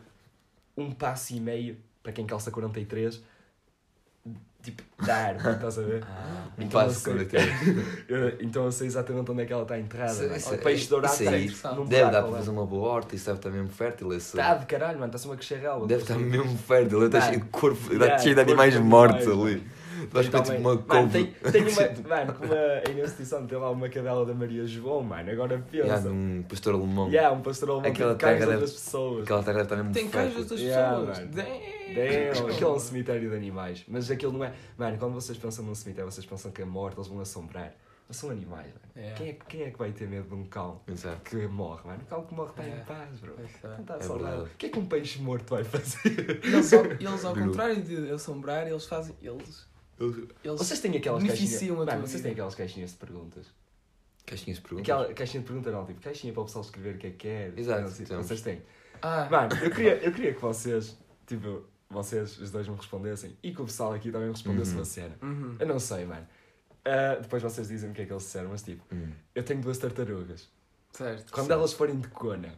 um 0.76 0.90
passo 0.92 1.34
e 1.34 1.40
meio, 1.40 1.76
para 2.02 2.12
quem 2.12 2.26
calça 2.26 2.50
43, 2.50 3.22
tipo, 4.62 4.82
da 5.04 5.16
árvore, 5.16 5.54
estás 5.56 5.78
a 5.78 5.82
ver? 5.82 6.04
Um 6.04 6.62
Então 6.62 6.80
eu 6.80 6.86
passo 6.88 7.00
sei-. 7.00 7.28
Eu- 8.08 8.40
então 8.40 8.64
eu 8.64 8.72
sei 8.72 8.86
exatamente 8.86 9.30
onde 9.30 9.42
é 9.42 9.46
que 9.46 9.52
ela 9.52 9.62
está 9.62 9.78
enterrada. 9.78 10.12
Isso- 10.12 10.22
mano. 10.24 10.36
isso- 10.36 10.54
o 10.54 10.58
peixe 10.58 10.88
dourado 10.88 11.14
isso 11.14 11.22
está 11.24 11.34
aí 11.36 11.48
tipo, 11.48 11.74
num 11.74 11.84
Deve 11.86 12.10
dar 12.10 12.22
para 12.22 12.32
fazer 12.32 12.50
uma 12.50 12.66
boa 12.66 12.88
horta, 12.88 13.14
isso 13.14 13.26
deve 13.26 13.38
estar 13.38 13.50
mesmo 13.50 13.68
fértil. 13.68 14.12
Esse... 14.12 14.36
Está 14.36 14.54
de 14.54 14.66
caralho, 14.66 14.98
mano, 14.98 15.06
está-se 15.14 15.26
uma 15.26 15.36
relva. 15.60 15.86
Deve 15.86 16.02
estar 16.02 16.18
mesmo 16.18 16.58
fértil, 16.58 17.00
Mano. 17.00 17.20
cheio 17.20 17.40
de 17.40 17.46
corpo, 17.48 17.92
Yeah, 17.92 18.18
cheio 18.18 18.34
de 18.34 18.40
animais 18.40 18.76
mortos 18.76 19.26
ali. 19.26 19.62
Vais 20.10 20.28
para 20.28 20.42
tipo 20.42 20.56
uma 20.58 20.74
Mano, 20.74 20.82
couve. 20.86 21.12
tem, 21.12 21.52
tem 21.52 21.62
uma. 21.62 22.08
Mano, 22.08 22.34
como 22.34 22.52
a 22.52 22.90
Inês 22.90 23.16
Tição 23.16 23.46
tem 23.46 23.58
lá 23.58 23.70
uma 23.70 23.88
cadela 23.88 24.24
da 24.26 24.34
Maria 24.34 24.66
João, 24.66 25.02
mano. 25.02 25.30
Agora 25.30 25.58
pensa. 25.70 25.84
Yeah, 25.86 26.08
um 26.10 26.42
pastor 26.48 26.74
alemão. 26.74 27.08
Yeah, 27.08 27.36
um 27.36 27.40
pastor 27.42 27.70
alemão 27.70 27.90
Aquela 27.90 28.14
que 28.16 28.24
das 28.24 28.38
deve- 28.48 28.60
pessoas. 28.60 29.22
Aquela 29.24 29.42
terra 29.42 29.52
deve 29.58 29.64
estar 29.64 29.76
mesmo 29.76 29.92
Tem 29.92 30.08
queijos 30.08 30.46
das 30.46 30.60
Yeah, 30.60 30.96
pessoas. 30.98 31.18
mano. 31.18 31.30
Damn. 31.32 31.94
Damn, 31.94 32.50
aquilo 32.52 32.70
é 32.70 32.74
um 32.74 32.78
cemitério 32.78 33.30
de 33.30 33.36
animais. 33.36 33.84
Mas 33.88 34.10
aquilo 34.10 34.32
não 34.32 34.44
é. 34.44 34.52
Mano, 34.76 34.98
quando 34.98 35.14
vocês 35.14 35.36
pensam 35.38 35.64
num 35.64 35.74
cemitério, 35.74 36.10
vocês 36.10 36.26
pensam 36.26 36.50
que 36.50 36.62
a 36.62 36.66
morte 36.66 36.96
eles 36.98 37.08
vão 37.08 37.20
assombrar. 37.20 37.74
Mas 38.06 38.16
são 38.16 38.30
animais, 38.30 38.66
mano. 38.68 38.80
Yeah. 38.96 39.16
Quem, 39.18 39.28
é, 39.28 39.32
quem 39.48 39.62
é 39.64 39.70
que 39.70 39.78
vai 39.78 39.92
ter 39.92 40.08
medo 40.08 40.28
de 40.28 40.34
um 40.34 40.44
cão 40.46 40.80
Exato. 40.88 41.20
que 41.28 41.46
morre, 41.46 41.82
mano? 41.86 42.00
O 42.02 42.06
cão 42.06 42.22
que 42.24 42.34
morre 42.34 42.50
está 42.50 42.66
em 42.66 42.80
paz, 42.84 43.20
bro. 43.20 43.34
É. 43.38 43.68
Não 43.68 43.80
está 43.80 43.96
É 43.96 44.00
saudável. 44.00 44.44
O 44.44 44.48
que 44.56 44.64
é 44.66 44.68
que 44.70 44.78
um 44.78 44.86
peixe 44.86 45.20
morto 45.20 45.50
vai 45.54 45.62
fazer? 45.62 46.40
Eles, 46.42 46.72
ao, 46.72 46.84
eles, 46.86 47.24
ao 47.26 47.34
contrário 47.34 47.82
de 47.82 48.10
assombrar, 48.10 48.66
eles 48.66 48.86
fazem. 48.86 49.14
Eles. 49.22 49.66
Eles 50.00 50.58
Vocês 50.58 50.80
têm 50.80 50.96
aquelas 50.96 51.22
caixinhas. 51.24 51.62
Mano, 51.70 52.00
vocês 52.06 52.22
têm 52.22 52.32
aquelas 52.32 52.54
caixinhas 52.54 52.90
de 52.92 52.96
perguntas. 52.96 53.46
Caixinhas 54.26 54.58
de 54.58 54.62
perguntas. 54.62 54.82
Aquela 54.94 55.14
caixinha 55.14 55.40
de 55.40 55.46
perguntas 55.46 55.72
não, 55.72 55.86
tipo, 55.86 56.00
caixinha 56.00 56.32
para 56.32 56.42
o 56.42 56.44
pessoal 56.46 56.64
escrever 56.64 56.94
o 56.94 56.98
que 56.98 57.06
é 57.06 57.10
que 57.10 57.16
quer. 57.16 57.58
Exato, 57.58 57.86
Assim, 57.86 58.04
temos. 58.04 58.26
Vocês 58.26 58.42
têm. 58.42 58.62
Ah, 59.02 59.28
Mano, 59.30 59.54
eu 59.62 59.70
queria, 59.70 59.94
eu 60.04 60.12
queria 60.12 60.34
que 60.34 60.40
vocês, 60.40 60.96
tipo, 61.26 61.64
vocês, 61.88 62.38
os 62.38 62.50
dois 62.50 62.68
me 62.68 62.76
respondessem 62.76 63.36
e 63.42 63.52
que 63.54 63.62
o 63.62 63.64
pessoal 63.64 63.92
aqui 63.94 64.10
também 64.12 64.28
me 64.28 64.34
respondesse 64.34 64.70
Uhum. 64.72 64.76
uma 64.78 64.84
cena. 64.84 65.16
uhum. 65.22 65.56
Eu 65.58 65.66
não 65.66 65.78
sei, 65.80 66.04
mano. 66.04 66.26
Ah, 66.84 67.16
depois 67.20 67.42
vocês 67.42 67.68
dizem 67.68 67.90
o 67.90 67.94
que 67.94 68.02
é 68.02 68.06
que 68.06 68.12
eles 68.12 68.22
disseram, 68.22 68.50
mas 68.50 68.62
tipo, 68.62 68.84
Hum. 68.94 69.12
eu 69.34 69.42
tenho 69.42 69.60
duas 69.60 69.78
tartarugas. 69.78 70.48
certo. 70.92 71.32
Quando 71.32 71.46
Certo. 71.46 71.58
elas 71.58 71.72
forem 71.72 71.98
de 71.98 72.08
cona, 72.08 72.54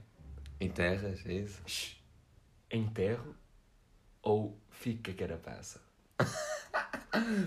Em 0.60 0.68
terras, 0.70 1.24
é 1.26 1.32
isso? 1.32 1.60
shh, 1.66 1.96
enterro 2.70 3.34
ou 4.22 4.58
fico 4.70 5.04
com 5.04 5.10
a 5.10 5.14
carapaça? 5.14 5.80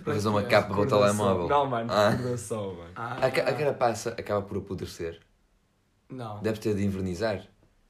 Para 0.04 0.14
fazer 0.14 0.28
uma 0.28 0.42
é, 0.42 0.46
capa 0.46 0.74
para 0.74 0.82
o 0.82 0.86
telemóvel. 0.88 1.48
Não, 1.48 1.66
mano, 1.66 1.92
Ah. 1.92 2.10
recordação, 2.10 2.74
mano. 2.76 2.92
Ah, 2.96 3.18
A, 3.22 3.26
a 3.28 3.32
carapaça 3.54 4.10
acaba 4.18 4.42
por 4.42 4.58
apodrecer. 4.58 5.20
Não. 6.10 6.42
Deve 6.42 6.60
ter 6.60 6.76
de 6.76 6.84
invernizar. 6.86 7.42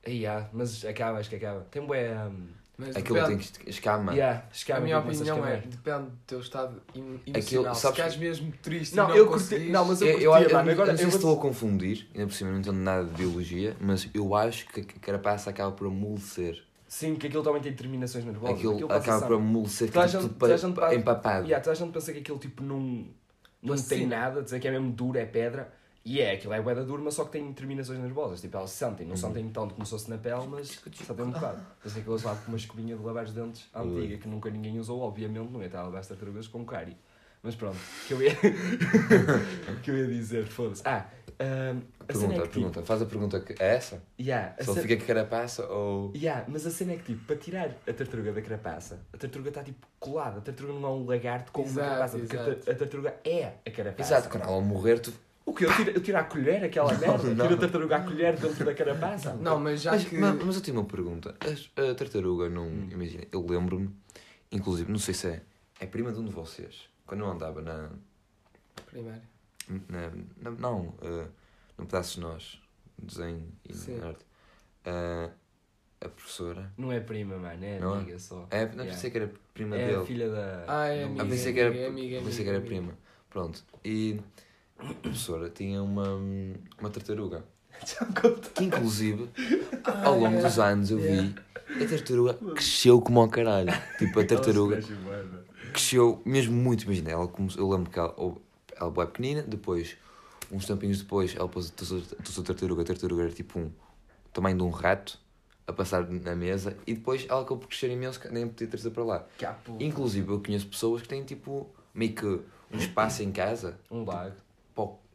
Aí, 0.05 0.25
ah, 0.25 0.47
mas 0.53 0.83
acaba, 0.85 1.17
acho 1.19 1.29
que 1.29 1.35
acaba. 1.37 1.61
Tem 1.71 1.85
bué. 1.85 2.13
Um, 2.27 2.47
Mas 2.77 2.95
Aquilo 2.95 3.19
tem 3.25 3.37
depende. 3.37 3.59
que 3.59 3.69
escama. 3.69 4.13
yeah, 4.13 4.45
A 4.49 4.51
escama, 4.53 4.79
minha 4.81 4.97
a 4.97 4.99
opinião 4.99 5.45
é, 5.45 5.57
depende 5.57 6.05
do 6.09 6.17
teu 6.25 6.39
estado 6.39 6.81
em- 6.95 7.15
Aquilo, 7.31 7.37
emocional. 7.37 7.75
Se 7.75 7.81
sabes 7.81 7.95
queres 7.97 8.13
que- 8.15 8.19
mesmo 8.19 8.53
triste 8.63 8.95
Não, 8.95 9.05
e 9.05 9.07
não 9.09 9.15
eu 9.15 9.27
curti- 9.27 9.69
não, 9.69 9.85
mas 9.85 10.01
eu 10.01 10.07
Eu, 10.07 10.19
eu, 10.19 10.31
curtia, 10.31 10.47
eu, 10.49 10.53
mano, 10.57 10.69
eu 10.69 10.73
agora 10.73 10.91
não 10.91 10.97
sei 10.97 11.05
eu 11.05 11.11
se 11.11 11.17
vou- 11.19 11.29
estou 11.31 11.37
a 11.37 11.41
confundir, 11.41 12.09
ainda 12.15 12.25
por 12.27 12.33
cima 12.33 12.49
eu 12.49 12.53
não 12.53 12.59
entendo 12.61 12.77
nada 12.79 13.05
de 13.05 13.11
biologia, 13.13 13.77
mas 13.79 14.09
eu 14.13 14.35
acho 14.35 14.67
que 14.69 14.81
a 14.81 14.99
carapaça 14.99 15.51
acaba 15.51 15.71
por 15.71 15.85
amolecer. 15.87 16.63
Sim, 16.93 17.15
que 17.15 17.25
aquilo 17.25 17.41
também 17.41 17.59
tem 17.59 17.73
terminações 17.73 18.23
nervosas. 18.23 18.55
Aquilo 18.55 18.73
Aquilo 18.73 18.91
acaba 18.93 19.25
por 19.25 19.35
amolecer, 19.37 19.87
gente- 19.87 20.29
tudo 20.29 20.57
gente 20.57 20.75
pa- 20.75 20.93
empapado. 20.93 21.43
Yeah, 21.45 21.59
toda 21.63 21.71
a 21.71 21.75
gente 21.75 21.91
pensa 21.91 22.13
que 22.13 22.19
aquilo 22.19 22.37
tipo 22.37 22.61
não, 22.61 22.77
não 22.79 23.75
tem 23.75 23.77
Fascina. 23.77 24.15
nada, 24.19 24.43
dizer 24.43 24.59
que 24.59 24.67
é 24.67 24.71
mesmo 24.71 24.91
duro, 24.91 25.17
é 25.17 25.25
pedra. 25.25 25.73
E 26.05 26.21
é, 26.21 26.33
aquilo 26.33 26.53
é 26.53 26.61
bué 26.61 26.75
duro, 26.75 27.01
mas 27.03 27.15
só 27.15 27.25
que 27.25 27.31
tem 27.31 27.51
terminações 27.51 27.97
nervosas. 27.97 28.41
Tipo, 28.41 28.57
elas 28.57 28.69
sentem, 28.69 29.07
não 29.07 29.13
Uhum. 29.15 29.17
sentem 29.17 29.49
tanto 29.49 29.73
como 29.73 29.83
se 29.85 29.89
fosse 29.91 30.07
na 30.07 30.19
pele, 30.19 30.45
mas 30.47 30.79
só 31.07 31.13
tem 31.15 31.25
um 31.25 31.31
bocado. 31.31 31.61
É 31.83 31.89
que 31.99 32.07
eles 32.07 32.21
lá 32.23 32.35
com 32.35 32.49
uma 32.51 32.57
escovinha 32.57 32.95
de 32.95 33.01
lavar 33.03 33.23
os 33.23 33.31
dentes 33.33 33.65
antiga, 33.73 34.17
que 34.17 34.27
nunca 34.27 34.51
ninguém 34.51 34.77
usou, 34.79 35.01
obviamente, 35.01 35.49
não 35.49 35.61
ia 35.61 35.65
estar 35.65 35.79
a 35.79 35.83
lavar 35.85 36.01
as 36.01 36.07
tartarugas 36.07 36.47
com 36.47 36.63
cárie. 36.63 36.95
Mas 37.43 37.55
pronto, 37.55 37.75
o 37.75 38.07
que 38.07 38.13
eu 38.13 38.21
ia, 38.23 38.31
que 39.83 39.91
eu 39.91 39.97
ia 39.97 40.07
dizer, 40.07 40.47
foda-se. 40.47 40.81
Ah, 40.85 41.05
a 41.39 41.43
cena 41.43 41.83
Pergunta, 42.07 42.33
é 42.33 42.35
que 42.37 42.41
tipo, 42.43 42.53
pergunta. 42.53 42.83
Faz 42.83 43.01
a 43.01 43.05
pergunta 43.05 43.39
que 43.41 43.61
é 43.61 43.75
essa? 43.75 44.01
yeah, 44.19 44.55
a 44.57 44.63
Se 44.63 44.69
ele 44.69 44.75
cena- 44.79 44.81
fica 44.87 44.97
com 45.01 45.07
carapaça 45.07 45.65
ou. 45.67 46.13
Yeah, 46.15 46.45
mas 46.47 46.65
a 46.65 46.71
cena 46.71 46.93
é 46.93 46.97
que, 46.97 47.03
tipo, 47.03 47.25
para 47.25 47.35
tirar 47.35 47.69
a 47.87 47.93
tartaruga 47.93 48.31
da 48.31 48.41
carapaça, 48.41 48.99
a 49.11 49.17
tartaruga 49.17 49.49
está, 49.49 49.63
tipo, 49.63 49.85
colada. 49.99 50.37
A 50.37 50.41
tartaruga 50.41 50.79
não 50.79 50.87
é 50.87 50.91
um 50.93 51.05
lagarto 51.05 51.51
com 51.51 51.61
uma 51.63 51.69
Exato, 51.69 51.87
carapaça, 51.89 52.17
porque 52.19 52.37
a, 52.37 52.41
exato. 52.47 52.71
a 52.71 52.75
tartaruga 52.75 53.15
é 53.25 53.53
a 53.65 53.71
carapaça. 53.71 54.13
Exato, 54.15 54.29
quando 54.29 54.43
ela 54.43 54.61
morrer, 54.61 54.99
tu. 54.99 55.13
O 55.45 55.53
que? 55.53 55.65
Eu 55.65 55.75
tiro, 55.75 55.91
eu 55.91 56.01
tiro 56.01 56.17
a 56.17 56.23
colher, 56.23 56.63
aquela 56.63 56.93
merda? 56.97 57.23
não. 57.33 57.45
Tiro 57.47 57.55
a 57.55 57.57
tartaruga 57.59 57.95
à 57.97 57.99
colher 58.03 58.37
dentro 58.37 58.63
da 58.63 58.73
carapaça? 58.73 59.33
Não, 59.35 59.59
mas 59.59 59.81
já 59.81 59.91
Mas, 59.91 60.05
que... 60.05 60.17
mas, 60.17 60.41
mas 60.45 60.55
eu 60.55 60.61
tenho 60.61 60.77
uma 60.79 60.85
pergunta. 60.87 61.35
As- 61.41 61.69
A, 61.75 61.93
tartaruga 61.93 62.47
não. 62.49 62.67
Hum. 62.67 62.87
Imagina, 62.91 63.23
eu 63.31 63.45
lembro-me, 63.45 63.89
inclusive, 64.51 64.89
não 64.89 64.99
sei 64.99 65.13
se 65.13 65.27
é. 65.27 65.41
É 65.79 65.85
prima 65.85 66.11
de 66.11 66.19
um 66.19 66.25
de 66.25 66.31
vocês. 66.31 66.87
Quando 67.05 67.21
eu 67.21 67.27
andava 67.31 67.61
na. 67.61 67.89
Primeiro. 68.85 69.21
na, 69.89 70.11
na- 70.41 70.57
não, 70.57 70.93
eh, 71.01 71.25
no 71.77 71.85
pedaço 71.85 72.15
de 72.15 72.21
nós, 72.21 72.61
desenho 72.97 73.47
e 73.67 73.73
Sim. 73.73 73.99
arte. 74.01 74.25
eh, 74.85 75.29
a 76.01 76.09
professora. 76.09 76.71
Não 76.77 76.91
é 76.91 76.99
prima, 76.99 77.37
mano, 77.37 77.63
é 77.63 77.79
Não 77.79 77.95
é? 77.95 77.97
amiga 77.99 78.19
só. 78.19 78.45
É, 78.51 78.65
não 78.65 78.71
Yeah. 78.83 78.91
pensei 78.93 79.09
que 79.11 79.17
era 79.17 79.31
prima 79.53 79.75
É 79.77 79.83
a 79.83 79.87
dele. 79.87 80.05
filha 80.05 80.29
da... 80.29 80.65
Ah, 80.67 80.87
é 80.87 81.03
amiga. 81.05 81.23
Ah, 81.23 81.25
pensei 81.25 81.53
que 81.53 81.59
era, 81.61 81.69
amiga, 81.69 81.87
amiga, 81.87 82.21
pensei 82.21 82.43
que 82.43 82.49
era 82.49 82.57
amiga. 82.59 82.75
prima. 82.75 82.93
Pronto. 83.29 83.63
E 83.85 84.19
a 84.77 84.93
professora 84.95 85.49
tinha 85.49 85.81
uma, 85.81 86.15
uma 86.79 86.89
tartaruga. 86.89 87.43
Que 88.53 88.65
inclusive, 88.65 89.29
Ah, 89.85 90.07
ao 90.07 90.19
longo 90.19 90.37
é. 90.37 90.41
dos 90.41 90.59
anos 90.59 90.91
eu 90.91 90.97
vi, 90.97 91.03
Yeah. 91.07 91.41
a 91.85 91.87
tartaruga 91.89 92.33
cresceu 92.53 93.01
como 93.01 93.21
ao 93.21 93.29
caralho. 93.29 93.71
Tipo, 93.97 94.19
a 94.19 94.25
tartaruga 94.25 94.79
Cresceu 95.73 96.21
mesmo 96.25 96.53
muito. 96.55 96.83
Imagina, 96.85 97.11
ela 97.11 97.27
começou, 97.27 97.61
eu 97.61 97.69
lembro 97.69 97.89
que 97.91 97.99
ela, 97.99 98.13
ela 98.75 98.93
era 98.97 99.05
pequenina, 99.07 99.41
depois, 99.41 99.97
uns 100.51 100.65
tampinhos 100.65 100.99
depois, 101.01 101.35
ela 101.35 101.47
pôs 101.49 101.73
a 101.81 101.85
sua- 101.85 102.43
tartaruga. 102.43 102.81
A 102.81 102.85
tartaruga 102.85 103.23
era 103.23 103.31
tipo 103.31 103.59
um 103.59 103.71
tamanho 104.31 104.57
de 104.57 104.63
um 104.63 104.69
rato 104.69 105.19
a 105.65 105.73
passar 105.73 106.07
na 106.09 106.35
mesa 106.35 106.75
e 106.85 106.93
depois 106.93 107.25
ela 107.29 107.39
acabou 107.41 107.57
por 107.59 107.67
crescer 107.67 107.89
imenso, 107.89 108.19
que 108.19 108.27
nem 108.29 108.47
podia 108.47 108.67
trazer 108.67 108.89
para 108.91 109.03
lá. 109.03 109.25
Inclusive, 109.79 110.29
eu 110.31 110.41
conheço 110.41 110.67
pessoas 110.67 111.01
que 111.01 111.07
têm 111.07 111.23
tipo 111.23 111.69
meio 111.93 112.13
que 112.13 112.25
um 112.25 112.77
espaço 112.77 113.23
em 113.23 113.31
casa. 113.31 113.79
Um 113.89 114.03
lago. 114.03 114.35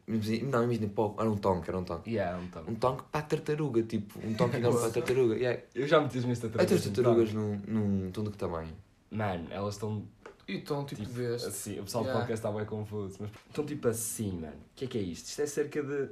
Imagina- 0.07 0.51
não, 0.51 0.65
imagina, 0.65 0.89
pó, 0.89 1.15
era 1.19 1.31
um 1.31 1.37
tonque, 1.37 1.69
era 1.69 1.79
um 1.79 1.85
tonque. 1.85 2.11
Yeah, 2.11 2.39
um 2.39 2.47
tanque. 2.49 2.71
Um 2.71 2.75
tonque 2.77 3.03
para 3.13 3.21
a 3.21 3.23
tartaruga, 3.23 3.83
tipo, 3.83 4.19
um 4.27 4.33
tonque 4.33 4.57
enorme 4.57 4.79
para 4.79 4.89
a 4.89 4.91
tartaruga. 4.91 5.35
Yeah. 5.37 5.61
Eu 5.75 5.87
já 5.87 6.01
meti 6.01 6.17
as 6.17 6.25
minhas 6.25 6.43
As 6.43 6.51
tartarugas. 6.51 6.87
num 6.87 6.93
tartarugas 6.93 7.33
não, 7.35 7.61
não 7.69 8.07
estão 8.07 8.25
de 8.25 8.31
que 8.31 8.39
tamanho? 8.39 8.73
Mano, 9.11 9.47
elas 9.51 9.75
estão 9.75 10.03
E 10.49 10.57
então, 10.57 10.85
tipo, 10.85 11.03
Tipo, 11.03 11.15
deste. 11.15 11.49
assim, 11.49 11.79
o 11.79 11.85
pessoal 11.85 12.05
Yeah. 12.05 12.19
do 12.21 12.27
podcast 12.27 12.47
está 12.47 12.57
bem 12.59 12.67
confuso. 12.67 13.17
Mas 13.21 13.31
estão 13.49 13.65
tipo 13.67 13.87
assim, 13.89 14.33
mano. 14.33 14.53
O 14.55 14.77
que 14.77 14.85
é 14.87 14.89
que 14.89 14.99
é 14.99 15.03
isto? 15.03 15.27
Isto 15.29 15.43
é 15.43 15.47
cerca 15.47 15.83
de 15.83 16.09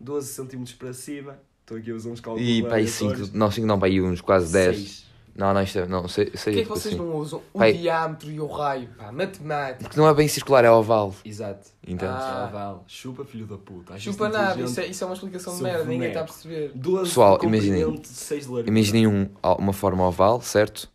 12 0.00 0.32
cm 0.46 0.64
para 0.78 0.92
cima. 0.92 1.38
Estou 1.62 1.76
aqui 1.78 1.90
a 1.90 1.94
usar 1.94 2.10
uns 2.10 2.20
cálculos. 2.20 2.48
E 2.48 2.62
para 2.62 2.76
aí 2.76 2.86
5, 2.86 3.30
não 3.32 3.50
5 3.50 3.66
não, 3.66 3.78
para 3.78 3.88
aí 3.88 4.00
uns 4.00 4.20
quase 4.20 4.52
10. 4.52 4.76
Seis. 4.76 5.04
Não, 5.36 5.52
não, 5.52 5.62
isto 5.64 5.80
é, 5.80 5.86
não, 5.88 6.06
sei, 6.06 6.26
sei 6.26 6.32
Porquê 6.36 6.50
é 6.50 6.52
que 6.52 6.60
tipo 6.60 6.74
vocês 6.76 6.94
assim. 6.94 7.02
não 7.04 7.16
usam 7.16 7.42
o 7.52 7.58
Pai. 7.58 7.72
diâmetro 7.72 8.30
e 8.30 8.38
o 8.40 8.46
raio? 8.46 8.88
Pá, 8.96 9.10
matemática. 9.10 9.82
Porque 9.82 9.98
não 9.98 10.06
é 10.08 10.14
bem 10.14 10.28
circular, 10.28 10.64
é 10.64 10.70
oval. 10.70 11.12
Exato. 11.24 11.70
Entendes? 11.82 12.14
Ah. 12.14 12.44
Ah. 12.44 12.46
Val. 12.52 12.84
Chupa, 12.86 13.24
filho 13.24 13.44
da 13.44 13.58
puta. 13.58 13.98
Chupa 13.98 14.28
nada, 14.28 14.60
isso 14.62 14.78
é, 14.78 14.86
isso 14.86 15.02
é 15.02 15.06
uma 15.08 15.14
explicação 15.14 15.56
de 15.56 15.62
merda, 15.64 15.84
ninguém 15.86 16.06
está 16.08 16.20
a 16.20 16.24
perceber. 16.24 16.70
12 16.76 17.02
Pessoal, 17.08 17.36
de 17.38 17.46
imaginem. 17.46 17.80
comprimento, 17.82 18.06
6 18.06 18.44
de 18.44 18.48
largura. 18.52 18.68
Imaginem 18.70 19.06
um, 19.08 19.28
uma 19.58 19.72
forma 19.72 20.06
oval, 20.06 20.40
certo? 20.40 20.88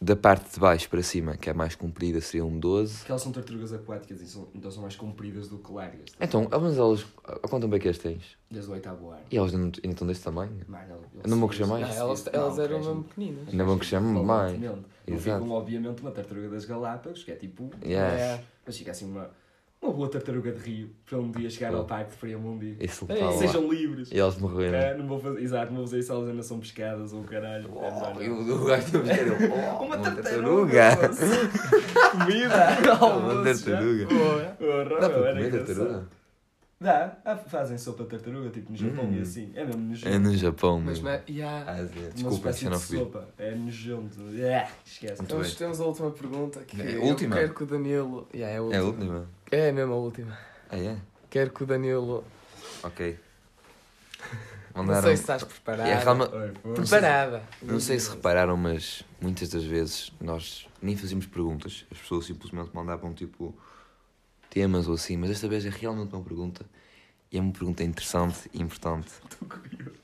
Da 0.00 0.14
parte 0.14 0.54
de 0.54 0.60
baixo 0.60 0.88
para 0.88 1.02
cima, 1.02 1.36
que 1.36 1.50
é 1.50 1.52
mais 1.52 1.74
comprida, 1.74 2.20
seria 2.20 2.44
um 2.44 2.56
12. 2.58 2.98
Porque 2.98 3.10
elas 3.10 3.22
são 3.22 3.32
tartarugas 3.32 3.72
aquáticas 3.72 4.20
e 4.20 4.26
são, 4.28 4.48
então 4.54 4.70
são 4.70 4.82
mais 4.82 4.94
compridas 4.94 5.48
do 5.48 5.58
que 5.58 5.72
largas. 5.72 6.02
Então, 6.20 6.46
mas 6.50 6.78
elas. 6.78 7.04
A 7.24 7.48
quanto 7.48 7.66
bem 7.66 7.80
que 7.80 7.88
as 7.88 7.98
tens? 7.98 8.22
Desde 8.48 8.70
o 8.70 8.74
oitavo 8.74 9.10
ano. 9.10 9.22
E 9.30 9.36
elas 9.36 9.52
ainda 9.52 9.66
não- 9.66 9.72
ainda 9.82 9.88
estão 9.88 10.06
desse 10.06 10.22
tamanho? 10.22 10.52
Não 11.26 11.38
vou 11.40 11.48
crescer 11.48 11.66
mais. 11.66 11.88
Não, 11.88 11.96
elas, 11.96 12.24
Não, 12.24 12.32
elas 12.32 12.58
eram 12.60 12.78
mesmo 12.78 13.04
pequeninas. 13.04 13.48
Ainda 13.48 13.64
vão 13.64 13.78
crescer 13.78 14.00
mais. 14.00 14.26
Valentemente. 14.26 14.86
Não 15.08 15.16
Exato. 15.16 15.42
ficam, 15.42 15.56
obviamente, 15.56 16.00
uma 16.02 16.10
tartaruga 16.12 16.48
das 16.50 16.64
Galápagos, 16.64 17.24
que 17.24 17.32
é 17.32 17.34
tipo. 17.34 17.68
Yeah. 17.84 18.14
É. 18.16 18.44
Mas 18.64 18.76
fica 18.78 18.92
assim 18.92 19.06
uma, 19.06 19.30
uma 19.80 19.92
boa 19.92 20.08
tartaruga 20.08 20.52
de 20.52 20.58
rio 20.58 20.90
para 21.06 21.18
um 21.18 21.30
dia 21.30 21.48
chegar 21.48 21.72
ao 21.74 21.82
Oh. 21.82 21.84
parque 21.84 22.10
de 22.12 22.16
Friamundi. 22.18 22.76
Letal 22.80 23.30
lá. 23.32 23.38
Sejam 23.38 23.68
livres. 23.72 24.10
E 24.10 24.18
elas 24.18 24.36
morreram. 24.38 24.76
É, 24.78 24.96
não 24.96 25.06
vou 25.06 25.20
fazer, 25.20 25.40
exato, 25.40 25.66
não 25.70 25.76
vou 25.78 25.86
fazer 25.86 25.98
isso, 26.00 26.12
elas 26.12 26.28
ainda 26.28 26.42
são 26.42 26.58
pescadas 26.58 27.12
ou 27.12 27.22
caralho. 27.24 27.66
É, 27.66 27.70
Oh, 27.72 28.14
não, 28.14 28.22
e 28.22 28.28
não. 28.28 28.36
o 28.38 28.62
o 28.62 28.64
gajo 28.66 28.90
tem 28.90 29.00
oh, 29.50 29.84
Uma 29.84 29.96
uma 29.96 29.98
tartaruga. 29.98 30.96
tartaruga. 30.96 31.48
Comida! 32.10 32.68
Uma 33.06 33.44
tartaruga. 33.44 34.06
Porra, 34.06 35.00
Dá 35.00 35.10
para 35.10 35.32
comer 35.32 35.50
tartaruga? 35.52 36.08
Dá, 36.80 37.16
ah, 37.24 37.36
fazem 37.36 37.76
sopa 37.76 38.04
de 38.04 38.10
tartaruga, 38.10 38.50
tipo 38.50 38.70
no 38.70 38.76
Japão 38.78 39.06
Hum. 39.06 39.16
e 39.18 39.20
assim. 39.22 39.50
É 39.56 39.64
mesmo 39.64 39.82
nojento. 39.82 40.08
É 40.14 40.18
no 40.20 40.36
Japão 40.36 40.78
Mas, 40.80 41.00
mesmo. 41.00 41.04
mas 41.06 41.22
yeah. 41.36 41.72
Ásia. 41.72 42.02
Uma 42.02 42.10
Desculpa, 42.12 42.36
espécie 42.36 42.58
de 42.58 42.64
xenofobia. 42.66 42.98
sopa. 43.00 43.28
É 43.36 43.54
nojento. 43.56 44.20
Yeah, 44.32 44.70
esquece. 44.86 45.14
Muito 45.20 45.24
Então 45.24 45.40
bem. 45.42 45.54
temos 45.56 45.80
a 45.80 45.84
última 45.84 46.10
pergunta. 46.12 46.60
Que 46.60 46.80
É 46.80 46.84
a 46.84 46.90
eu 46.92 47.02
última? 47.02 47.34
quero 47.34 47.52
que 47.54 47.62
o 47.64 47.66
Danilo. 47.66 48.28
Yeah, 48.32 48.54
é 48.54 48.58
a 48.58 48.62
última. 48.62 48.76
É 48.76 48.78
a 48.78 48.84
última? 48.84 49.26
É 49.50 49.72
mesmo 49.72 49.94
a 49.94 49.96
última. 49.96 50.38
Ah, 50.70 50.76
é? 50.76 50.96
Quero 51.30 51.50
que 51.50 51.62
o 51.62 51.66
Danilo. 51.66 52.24
Ok. 52.82 53.18
Não 54.74 54.84
Mandaram... 54.84 55.08
sei 55.08 55.16
se 55.16 55.22
estás 55.22 55.42
preparado. 55.42 55.88
É, 55.88 56.52
pô. 56.52 56.72
Preparada. 56.74 57.42
Não 57.62 57.80
sei 57.80 57.98
se 57.98 58.10
repararam, 58.10 58.56
mas 58.56 59.02
muitas 59.20 59.48
das 59.48 59.64
vezes 59.64 60.12
nós 60.20 60.68
nem 60.80 60.96
fazíamos 60.96 61.26
perguntas. 61.26 61.84
As 61.90 61.98
pessoas 61.98 62.26
simplesmente 62.26 62.70
mandavam 62.72 63.12
tipo 63.12 63.54
temas 64.48 64.86
ou 64.86 64.94
assim, 64.94 65.16
mas 65.16 65.30
desta 65.30 65.48
vez 65.48 65.66
é 65.66 65.70
realmente 65.70 66.14
uma 66.14 66.22
pergunta. 66.22 66.64
E 67.32 67.38
é 67.38 67.40
uma 67.40 67.52
pergunta 67.52 67.82
interessante 67.82 68.48
e 68.54 68.62
importante. 68.62 69.10
Estou 69.28 69.48
curioso. 69.48 69.98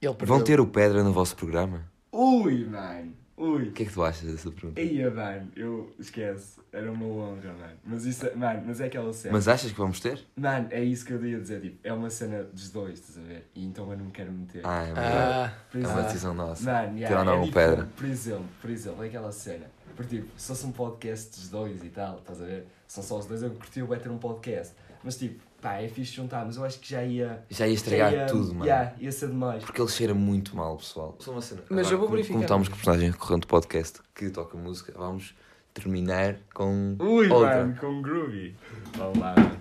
Ele 0.00 0.14
Vão 0.26 0.42
ter 0.42 0.60
o 0.60 0.66
Pedra 0.66 1.02
no 1.02 1.12
vosso 1.12 1.36
programa? 1.36 1.84
Ui, 2.10 2.64
mano. 2.64 3.14
Ui. 3.36 3.68
O 3.68 3.72
que 3.72 3.82
é 3.82 3.86
que 3.86 3.92
tu 3.92 4.02
achas 4.02 4.30
dessa 4.30 4.50
pergunta? 4.50 4.80
Ia, 4.80 5.10
mano, 5.10 5.50
eu 5.56 5.92
esquece. 5.98 6.60
Era 6.72 6.90
uma 6.90 7.04
honra, 7.04 7.52
mano. 7.52 7.76
Mas 7.84 8.04
isso, 8.04 8.26
é- 8.26 8.34
mano, 8.34 8.62
mas 8.66 8.80
é 8.80 8.86
aquela 8.86 9.12
cena. 9.12 9.32
Mas 9.34 9.48
achas 9.48 9.72
que 9.72 9.78
vamos 9.78 9.98
ter? 10.00 10.24
Mano, 10.36 10.68
é 10.70 10.82
isso 10.82 11.04
que 11.04 11.12
eu 11.12 11.24
ia 11.26 11.40
dizer, 11.40 11.60
tipo, 11.60 11.78
é 11.82 11.92
uma 11.92 12.10
cena 12.10 12.44
dos 12.44 12.70
dois, 12.70 12.98
estás 13.00 13.18
a 13.18 13.22
ver? 13.22 13.48
E 13.54 13.64
então 13.64 13.90
eu 13.90 13.98
não 13.98 14.06
me 14.06 14.12
quero 14.12 14.30
meter. 14.30 14.60
Ah, 14.64 14.82
é 14.82 14.86
verdade. 14.86 15.14
Ah, 15.16 15.54
é 15.74 15.86
uma 15.86 16.02
decisão 16.02 16.34
nossa. 16.34 16.64
Mano, 16.64 16.96
yeah, 16.96 17.08
Tirar 17.08 17.24
não 17.24 17.32
é 17.34 17.40
o 17.40 17.44
diferente. 17.44 17.70
Pedra. 17.70 17.88
Por 17.96 18.06
exemplo, 18.06 18.46
por 18.60 18.70
exemplo, 18.70 19.04
é 19.04 19.06
aquela 19.08 19.32
cena. 19.32 19.66
Porque 19.96 20.16
tipo, 20.16 20.28
se 20.36 20.48
fosse 20.48 20.66
um 20.66 20.72
podcast 20.72 21.30
dos 21.30 21.48
dois 21.48 21.84
e 21.84 21.88
tal, 21.88 22.18
estás 22.18 22.40
a 22.40 22.44
ver? 22.44 22.66
São 22.86 23.02
só 23.02 23.18
os 23.18 23.26
dois, 23.26 23.42
eu 23.42 23.50
curti 23.50 23.82
o 23.82 23.86
ter 23.96 24.10
um 24.10 24.18
podcast. 24.18 24.74
Mas 25.02 25.16
tipo, 25.16 25.40
pá, 25.64 25.80
é 25.80 25.88
fixe 25.88 26.12
juntar, 26.12 26.44
mas 26.44 26.58
eu 26.58 26.64
acho 26.64 26.78
que 26.78 26.90
já 26.90 27.02
ia. 27.02 27.42
Já 27.48 27.66
ia 27.66 27.72
estragar 27.72 28.12
já 28.12 28.16
ia, 28.18 28.26
tudo, 28.26 28.52
mano. 28.52 28.66
Yeah, 28.66 28.92
ia 28.98 29.10
ser 29.10 29.28
demais. 29.28 29.64
Porque 29.64 29.80
ele 29.80 29.88
cheira 29.88 30.12
muito 30.12 30.54
mal, 30.54 30.76
pessoal. 30.76 31.16
Só 31.18 31.32
uma 31.32 31.40
cena. 31.40 31.62
Mas 31.70 31.90
eu 31.90 31.98
vou 31.98 32.08
verificar. 32.08 32.34
Como 32.34 32.44
estamos 32.44 32.68
com 32.68 32.74
o 32.74 32.76
personagem 32.76 33.10
recorrente 33.10 33.40
do 33.40 33.46
podcast 33.46 34.00
que 34.14 34.28
toca 34.28 34.58
música, 34.58 34.92
vamos 34.94 35.34
terminar 35.72 36.36
com. 36.52 36.96
Ui, 37.00 37.30
outra. 37.30 37.64
mano, 37.64 37.76
com 37.80 38.02
groovy. 38.02 38.54
Vamos 38.98 39.18
lá, 39.18 39.34
mano. 39.34 39.56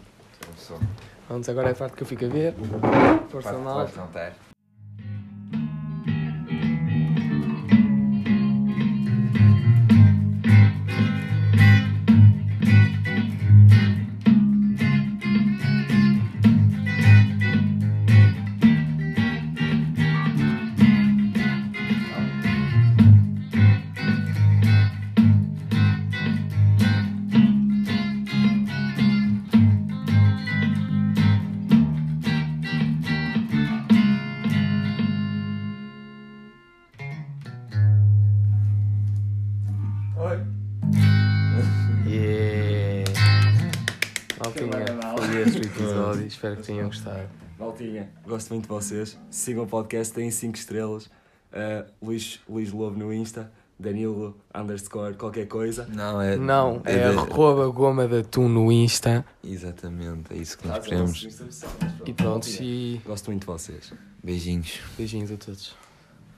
Só. 0.57 0.77
Vamos 1.29 1.47
agora 1.47 1.69
é 1.69 1.71
a 1.71 1.75
parte 1.75 1.95
que 1.95 2.03
eu 2.03 2.07
fico 2.07 2.25
a 2.25 2.27
ver. 2.27 2.53
Força 3.29 3.53
mal. 3.53 3.87
cantar. 3.87 4.52
Espero 46.43 46.58
que 46.58 46.63
tenham 46.63 46.88
gostado. 46.88 47.29
Maltinha, 47.58 48.10
gosto 48.27 48.49
muito 48.49 48.63
de 48.63 48.67
vocês. 48.69 49.17
Sigam 49.29 49.63
o 49.63 49.67
podcast, 49.67 50.13
têm 50.13 50.29
5 50.29 50.58
estrelas. 50.58 51.06
Uh, 51.06 51.89
Luís, 52.01 52.41
Luís 52.49 52.69
Lobo 52.73 52.99
no 52.99 53.13
Insta. 53.13 53.49
Danilo 53.79 54.38
underscore 54.53 55.15
qualquer 55.15 55.47
coisa. 55.47 55.88
Não, 55.88 56.21
é. 56.21 56.36
Não, 56.36 56.82
é 56.84 57.10
de- 57.12 57.17
arroba 57.17 57.67
goma 57.69 58.08
de 58.10 58.19
atum 58.19 58.49
no 58.49 58.69
Insta. 58.73 59.25
Exatamente, 59.41 60.34
é 60.34 60.38
isso 60.38 60.58
que 60.58 60.67
Ah, 60.67 60.71
nós 60.75 60.86
queremos. 60.86 61.27
E 62.06 62.13
pronto, 62.13 62.47
e 62.62 63.01
Gosto 63.06 63.27
muito 63.32 63.41
de 63.41 63.47
vocês. 63.47 63.93
Beijinhos. 64.21 64.79
beijinhos 64.97 65.32
a 65.32 65.38
todos. 65.38 65.75